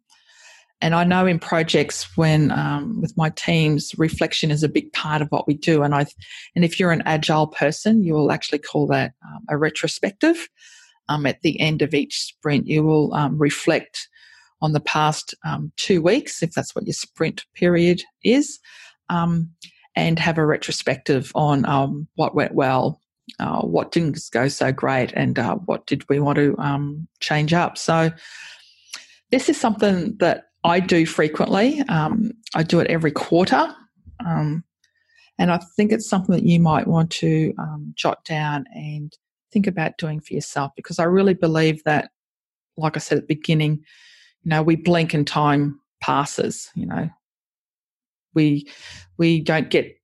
And 0.83 0.95
I 0.95 1.05
know 1.05 1.27
in 1.27 1.39
projects 1.39 2.17
when 2.17 2.51
um, 2.51 3.01
with 3.01 3.17
my 3.17 3.31
teams, 3.31 3.95
reflection 3.97 4.51
is 4.51 4.63
a 4.63 4.69
big 4.69 4.93
part 4.93 5.23
of 5.23 5.29
what 5.29 5.47
we 5.47 5.55
do. 5.55 5.83
And 5.83 5.95
I, 5.95 6.07
and 6.55 6.65
if 6.65 6.79
you're 6.79 6.93
an 6.93 7.03
agile 7.07 7.47
person, 7.47 8.03
you 8.03 8.13
will 8.13 8.31
actually 8.31 8.59
call 8.59 8.87
that 8.89 9.13
um, 9.27 9.45
a 9.49 9.57
retrospective. 9.57 10.49
Um, 11.09 11.25
at 11.25 11.41
the 11.43 11.59
end 11.61 11.83
of 11.83 11.95
each 11.95 12.21
sprint, 12.21 12.67
you 12.67 12.83
will 12.83 13.15
um, 13.15 13.39
reflect 13.39 14.09
on 14.61 14.73
the 14.73 14.81
past 14.81 15.35
um, 15.45 15.73
two 15.77 16.03
weeks, 16.03 16.43
if 16.43 16.53
that's 16.53 16.75
what 16.75 16.85
your 16.85 16.95
sprint 16.95 17.45
period 17.55 18.03
is, 18.25 18.59
um, 19.09 19.51
and 19.95 20.19
have 20.19 20.37
a 20.37 20.45
retrospective 20.45 21.31
on 21.35 22.07
what 22.17 22.35
went 22.35 22.55
well, 22.55 23.01
uh, 23.39 23.61
what 23.61 23.93
didn't 23.93 24.19
go 24.33 24.49
so 24.49 24.73
great, 24.73 25.13
and 25.13 25.39
uh, 25.39 25.55
what 25.67 25.87
did 25.87 26.07
we 26.09 26.19
want 26.19 26.37
to 26.37 27.07
change 27.21 27.53
up. 27.53 27.79
So 27.79 28.11
this 29.31 29.49
is 29.49 29.61
something 29.61 30.17
that 30.19 30.45
I 30.67 30.81
do 30.81 31.07
frequently. 31.07 31.81
Um, 31.89 32.33
I 32.55 32.63
do 32.63 32.81
it 32.81 32.89
every 32.89 33.13
quarter. 33.13 33.75
Um, 34.25 34.65
and 35.39 35.51
I 35.53 35.59
think 35.77 35.93
it's 35.93 36.09
something 36.09 36.35
that 36.35 36.45
you 36.45 36.59
might 36.59 36.87
want 36.87 37.11
to 37.13 37.55
um, 37.59 37.93
jot 37.95 38.25
down 38.25 38.65
and 38.75 39.17
think 39.53 39.67
about 39.67 39.99
doing 39.99 40.21
for 40.21 40.35
yourself 40.35 40.73
because 40.77 40.99
I 40.99 41.05
really 41.05 41.35
believe 41.35 41.85
that, 41.85 42.11
like 42.77 42.97
I 42.97 43.01
said 43.01 43.19
at 43.19 43.29
the 43.29 43.35
beginning, 43.35 43.85
you 44.43 44.51
know, 44.51 44.63
we 44.63 44.77
blink 44.77 45.15
and 45.15 45.27
time 45.27 45.81
passes, 46.01 46.71
you 46.75 46.87
know. 46.87 47.09
We 48.35 48.69
we 49.17 49.41
don't 49.41 49.71
get 49.71 49.97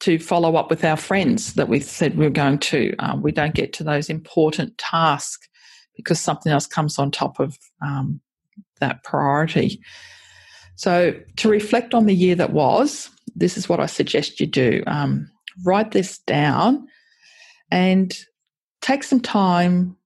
to 0.00 0.18
follow 0.18 0.56
up 0.56 0.70
with 0.70 0.84
our 0.84 0.96
friends 0.96 1.54
that 1.54 1.68
we 1.68 1.80
said 1.80 2.16
we 2.16 2.26
are 2.26 2.30
going 2.30 2.58
to. 2.58 2.94
Um, 2.98 3.22
we 3.22 3.30
don't 3.30 3.54
get 3.54 3.72
to 3.74 3.84
those 3.84 4.08
important 4.08 4.76
tasks 4.78 5.48
because 5.96 6.18
something 6.18 6.50
else 6.50 6.66
comes 6.66 6.98
on 6.98 7.10
top 7.10 7.38
of 7.38 7.58
um, 7.82 8.20
that 8.82 9.02
priority. 9.04 9.80
So, 10.74 11.14
to 11.36 11.48
reflect 11.48 11.94
on 11.94 12.06
the 12.06 12.14
year 12.14 12.34
that 12.34 12.52
was, 12.52 13.08
this 13.34 13.56
is 13.56 13.68
what 13.68 13.80
I 13.80 13.86
suggest 13.86 14.40
you 14.40 14.46
do. 14.46 14.82
Um, 14.86 15.30
write 15.64 15.92
this 15.92 16.18
down 16.18 16.86
and 17.70 18.16
take 18.80 19.04
some 19.04 19.20
time 19.20 19.96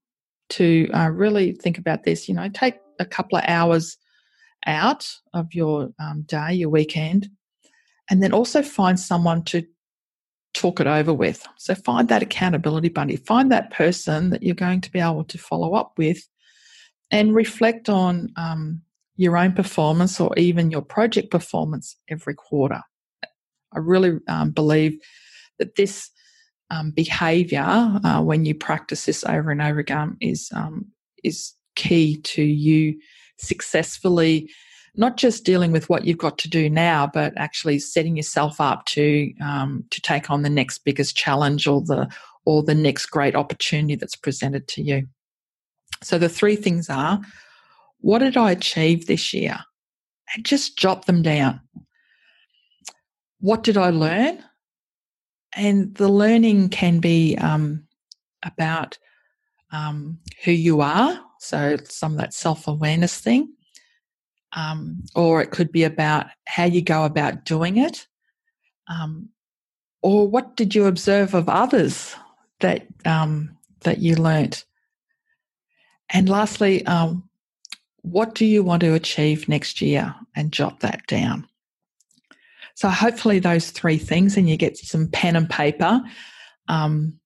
to 0.50 0.88
uh, 0.92 1.08
really 1.08 1.52
think 1.52 1.78
about 1.78 2.04
this. 2.04 2.28
You 2.28 2.34
know, 2.34 2.48
take 2.48 2.76
a 3.00 3.06
couple 3.06 3.38
of 3.38 3.44
hours 3.46 3.96
out 4.66 5.10
of 5.32 5.46
your 5.52 5.90
um, 5.98 6.22
day, 6.22 6.52
your 6.52 6.68
weekend, 6.68 7.28
and 8.10 8.22
then 8.22 8.32
also 8.32 8.62
find 8.62 9.00
someone 9.00 9.44
to 9.44 9.64
talk 10.52 10.80
it 10.80 10.86
over 10.86 11.14
with. 11.14 11.46
So, 11.56 11.74
find 11.74 12.08
that 12.08 12.22
accountability 12.22 12.90
buddy, 12.90 13.16
find 13.16 13.50
that 13.50 13.70
person 13.70 14.30
that 14.30 14.42
you're 14.42 14.54
going 14.54 14.82
to 14.82 14.92
be 14.92 15.00
able 15.00 15.24
to 15.24 15.38
follow 15.38 15.74
up 15.74 15.92
with 15.96 16.28
and 17.10 17.34
reflect 17.34 17.88
on 17.88 18.32
um, 18.36 18.82
your 19.16 19.36
own 19.36 19.52
performance 19.52 20.20
or 20.20 20.36
even 20.36 20.70
your 20.70 20.82
project 20.82 21.30
performance 21.30 21.96
every 22.08 22.34
quarter. 22.34 22.82
I 23.72 23.78
really 23.78 24.18
um, 24.28 24.50
believe 24.50 24.98
that 25.58 25.76
this 25.76 26.10
um, 26.70 26.90
behavior, 26.90 27.64
uh, 27.64 28.22
when 28.22 28.44
you 28.44 28.54
practice 28.54 29.06
this 29.06 29.24
over 29.24 29.50
and 29.50 29.62
over 29.62 29.78
again, 29.78 30.16
is 30.20 30.50
um, 30.54 30.86
is 31.22 31.52
key 31.74 32.20
to 32.22 32.42
you 32.42 32.98
successfully 33.38 34.48
not 34.96 35.16
just 35.16 35.44
dealing 35.44 35.72
with 35.72 35.88
what 35.88 36.04
you've 36.04 36.18
got 36.18 36.38
to 36.38 36.48
do 36.48 36.70
now, 36.70 37.06
but 37.06 37.32
actually 37.36 37.78
setting 37.78 38.16
yourself 38.16 38.60
up 38.60 38.86
to 38.86 39.32
um, 39.42 39.84
to 39.90 40.00
take 40.00 40.30
on 40.30 40.42
the 40.42 40.50
next 40.50 40.78
biggest 40.78 41.16
challenge 41.16 41.66
or 41.66 41.82
the 41.82 42.08
or 42.44 42.62
the 42.62 42.74
next 42.74 43.06
great 43.06 43.34
opportunity 43.34 43.94
that's 43.94 44.16
presented 44.16 44.66
to 44.68 44.82
you. 44.82 45.06
So 46.02 46.18
the 46.18 46.28
three 46.28 46.56
things 46.56 46.88
are 46.88 47.20
what 48.00 48.18
did 48.18 48.36
I 48.36 48.52
achieve 48.52 49.06
this 49.06 49.32
year? 49.32 49.58
And 50.34 50.44
just 50.44 50.78
jot 50.78 51.06
them 51.06 51.22
down. 51.22 51.60
What 53.40 53.62
did 53.62 53.76
I 53.76 53.90
learn? 53.90 54.42
And 55.54 55.94
the 55.94 56.08
learning 56.08 56.68
can 56.68 56.98
be 56.98 57.36
um, 57.36 57.86
about 58.44 58.98
um, 59.72 60.18
who 60.44 60.52
you 60.52 60.80
are, 60.82 61.20
so 61.40 61.76
some 61.84 62.12
of 62.12 62.18
that 62.18 62.34
self 62.34 62.68
awareness 62.68 63.18
thing, 63.18 63.52
um, 64.52 65.02
or 65.14 65.40
it 65.40 65.50
could 65.50 65.72
be 65.72 65.84
about 65.84 66.26
how 66.46 66.64
you 66.64 66.82
go 66.82 67.04
about 67.04 67.44
doing 67.44 67.78
it, 67.78 68.06
um, 68.88 69.30
or 70.02 70.28
what 70.28 70.56
did 70.56 70.74
you 70.74 70.86
observe 70.86 71.34
of 71.34 71.48
others 71.48 72.14
that 72.60 72.86
um, 73.04 73.56
that 73.80 73.98
you 73.98 74.16
learnt. 74.16 74.64
And 76.10 76.28
lastly, 76.28 76.84
um, 76.86 77.28
what 78.02 78.34
do 78.34 78.46
you 78.46 78.62
want 78.62 78.80
to 78.82 78.94
achieve 78.94 79.48
next 79.48 79.80
year? 79.80 80.14
And 80.34 80.52
jot 80.52 80.80
that 80.80 81.06
down. 81.06 81.48
So 82.74 82.88
hopefully 82.90 83.38
those 83.38 83.70
three 83.70 83.96
things, 83.96 84.36
and 84.36 84.48
you 84.48 84.56
get 84.56 84.76
some 84.76 85.08
pen 85.08 85.34
and 85.34 85.48
paper. 85.48 86.02
Um, 86.68 87.18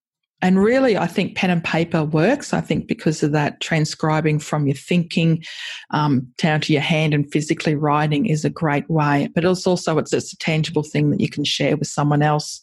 and 0.43 0.63
really, 0.63 0.97
I 0.97 1.07
think 1.07 1.37
pen 1.37 1.51
and 1.51 1.63
paper 1.63 2.03
works. 2.03 2.55
I 2.55 2.61
think 2.61 2.87
because 2.87 3.23
of 3.23 3.33
that 3.33 3.61
transcribing 3.61 4.39
from 4.39 4.67
your 4.67 4.77
thinking 4.77 5.45
um, 5.91 6.27
down 6.39 6.61
to 6.63 6.73
your 6.73 6.83
hand 6.83 7.13
and 7.13 7.31
physically 7.31 7.75
writing 7.75 8.27
is 8.27 8.45
a 8.45 8.51
great 8.51 8.89
way. 8.89 9.29
But 9.35 9.45
it's 9.45 9.67
also 9.67 9.99
it's, 9.99 10.13
it's 10.13 10.33
a 10.33 10.39
tangible 10.39 10.83
thing 10.83 11.11
that 11.11 11.21
you 11.21 11.29
can 11.29 11.45
share 11.45 11.77
with 11.77 11.89
someone 11.89 12.23
else 12.23 12.63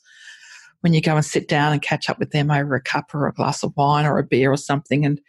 when 0.81 0.93
you 0.93 1.01
go 1.01 1.15
and 1.15 1.25
sit 1.25 1.47
down 1.47 1.73
and 1.73 1.81
catch 1.81 2.09
up 2.09 2.19
with 2.19 2.31
them 2.31 2.49
over 2.49 2.73
a 2.73 2.81
cup 2.81 3.13
or 3.13 3.27
a 3.27 3.33
glass 3.33 3.63
of 3.63 3.73
wine 3.75 4.05
or 4.05 4.17
a 4.17 4.23
beer 4.23 4.51
or 4.51 4.57
something, 4.57 5.05
and 5.05 5.19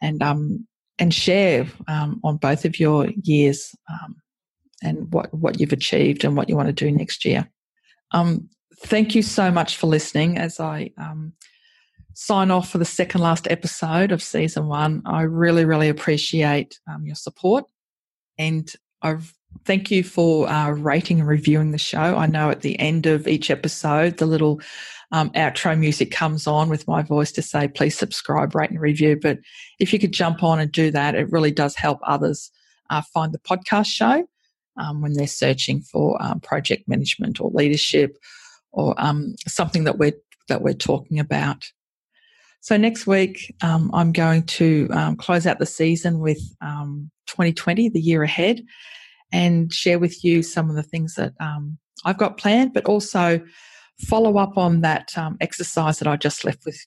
and 0.00 0.22
um, 0.22 0.66
and 0.98 1.12
share 1.12 1.66
um, 1.86 2.20
on 2.24 2.36
both 2.36 2.64
of 2.64 2.78
your 2.78 3.08
years 3.22 3.74
um, 3.90 4.16
and 4.82 5.12
what 5.12 5.32
what 5.32 5.60
you've 5.60 5.72
achieved 5.72 6.24
and 6.24 6.36
what 6.36 6.48
you 6.48 6.56
want 6.56 6.68
to 6.68 6.72
do 6.72 6.90
next 6.90 7.24
year. 7.24 7.48
Um, 8.12 8.48
thank 8.84 9.14
you 9.14 9.22
so 9.22 9.50
much 9.50 9.76
for 9.76 9.86
listening. 9.86 10.38
As 10.38 10.60
I 10.60 10.90
um, 10.98 11.32
sign 12.14 12.50
off 12.50 12.70
for 12.70 12.78
the 12.78 12.84
second 12.84 13.20
last 13.20 13.46
episode 13.50 14.12
of 14.12 14.22
season 14.22 14.66
one, 14.66 15.02
I 15.04 15.22
really 15.22 15.64
really 15.64 15.88
appreciate 15.88 16.78
your 17.02 17.16
support, 17.16 17.64
and 18.38 18.70
I 19.02 19.16
thank 19.64 19.90
you 19.90 20.02
for 20.02 20.48
uh, 20.48 20.70
rating 20.70 21.20
and 21.20 21.28
reviewing 21.28 21.70
the 21.70 21.78
show. 21.78 21.98
I 22.16 22.26
know 22.26 22.50
at 22.50 22.62
the 22.62 22.78
end 22.78 23.06
of 23.06 23.28
each 23.28 23.50
episode, 23.50 24.16
the 24.16 24.26
little 24.26 24.60
um, 25.12 25.30
outro 25.30 25.78
music 25.78 26.10
comes 26.10 26.46
on 26.46 26.68
with 26.68 26.86
my 26.86 27.02
voice 27.02 27.32
to 27.32 27.42
say, 27.42 27.68
please 27.68 27.96
subscribe, 27.96 28.54
rate, 28.54 28.70
and 28.70 28.80
review. 28.80 29.18
But 29.20 29.38
if 29.78 29.92
you 29.92 29.98
could 29.98 30.12
jump 30.12 30.42
on 30.42 30.60
and 30.60 30.70
do 30.70 30.90
that, 30.90 31.14
it 31.14 31.30
really 31.30 31.50
does 31.50 31.74
help 31.74 31.98
others 32.02 32.50
uh, 32.90 33.02
find 33.14 33.32
the 33.32 33.38
podcast 33.38 33.86
show 33.86 34.26
um, 34.76 35.00
when 35.00 35.14
they're 35.14 35.26
searching 35.26 35.80
for 35.80 36.20
um, 36.22 36.40
project 36.40 36.88
management 36.88 37.40
or 37.40 37.50
leadership 37.52 38.16
or 38.72 38.94
um, 38.98 39.34
something 39.46 39.84
that 39.84 39.98
we're 39.98 40.12
that 40.48 40.62
we're 40.62 40.72
talking 40.72 41.18
about. 41.18 41.70
So 42.60 42.76
next 42.76 43.06
week, 43.06 43.54
um, 43.62 43.90
I'm 43.92 44.12
going 44.12 44.44
to 44.44 44.88
um, 44.92 45.16
close 45.16 45.46
out 45.46 45.58
the 45.58 45.66
season 45.66 46.20
with 46.20 46.38
2020, 46.60 47.90
the 47.90 48.00
year 48.00 48.22
ahead, 48.22 48.62
and 49.32 49.72
share 49.72 49.98
with 49.98 50.24
you 50.24 50.42
some 50.42 50.70
of 50.70 50.76
the 50.76 50.82
things 50.82 51.14
that 51.14 51.34
I've 52.04 52.18
got 52.18 52.38
planned, 52.38 52.72
but 52.72 52.84
also 52.86 53.40
follow 54.06 54.38
up 54.38 54.56
on 54.56 54.80
that 54.82 55.16
um, 55.18 55.36
exercise 55.40 55.98
that 55.98 56.08
I 56.08 56.16
just 56.16 56.44
left 56.44 56.64
with 56.64 56.78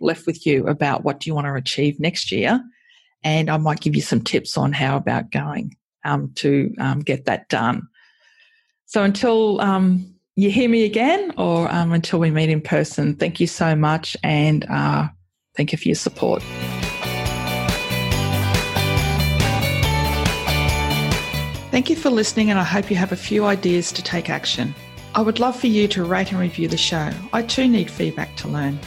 left 0.00 0.26
with 0.26 0.46
you 0.46 0.66
about 0.68 1.02
what 1.02 1.20
do 1.20 1.28
you 1.28 1.34
want 1.34 1.46
to 1.46 1.54
achieve 1.54 1.98
next 1.98 2.30
year, 2.30 2.62
and 3.24 3.50
I 3.50 3.56
might 3.56 3.80
give 3.80 3.96
you 3.96 4.02
some 4.02 4.20
tips 4.20 4.56
on 4.56 4.72
how 4.72 4.96
about 4.96 5.30
going 5.30 5.76
um, 6.04 6.32
to 6.36 6.72
um, 6.78 7.00
get 7.00 7.24
that 7.24 7.48
done. 7.48 7.88
So 8.86 9.02
until 9.02 9.60
um, 9.60 10.14
you 10.36 10.50
hear 10.50 10.68
me 10.68 10.84
again, 10.84 11.34
or 11.36 11.70
um, 11.70 11.92
until 11.92 12.20
we 12.20 12.30
meet 12.30 12.48
in 12.48 12.60
person, 12.60 13.16
thank 13.16 13.40
you 13.40 13.46
so 13.46 13.74
much, 13.74 14.16
and 14.22 14.64
uh, 14.70 15.08
thank 15.56 15.72
you 15.72 15.78
for 15.78 15.88
your 15.88 15.96
support. 15.96 16.42
Thank 21.70 21.90
you 21.90 21.96
for 21.96 22.08
listening, 22.08 22.50
and 22.50 22.58
I 22.58 22.64
hope 22.64 22.90
you 22.90 22.96
have 22.96 23.12
a 23.12 23.16
few 23.16 23.44
ideas 23.44 23.92
to 23.92 24.02
take 24.02 24.30
action. 24.30 24.74
I 25.14 25.20
would 25.20 25.38
love 25.38 25.58
for 25.58 25.66
you 25.66 25.86
to 25.88 26.02
rate 26.02 26.32
and 26.32 26.40
review 26.40 26.66
the 26.66 26.78
show. 26.78 27.10
I 27.34 27.42
too 27.42 27.68
need 27.68 27.90
feedback 27.90 28.34
to 28.36 28.48
learn. 28.48 28.78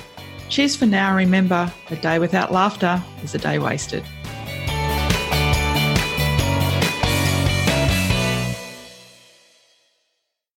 Cheers 0.49 0.75
for 0.75 0.87
now. 0.87 1.15
Remember, 1.15 1.71
a 1.91 1.95
day 1.95 2.17
without 2.17 2.51
laughter 2.51 3.01
is 3.23 3.35
a 3.35 3.37
day 3.37 3.59
wasted. 3.59 4.03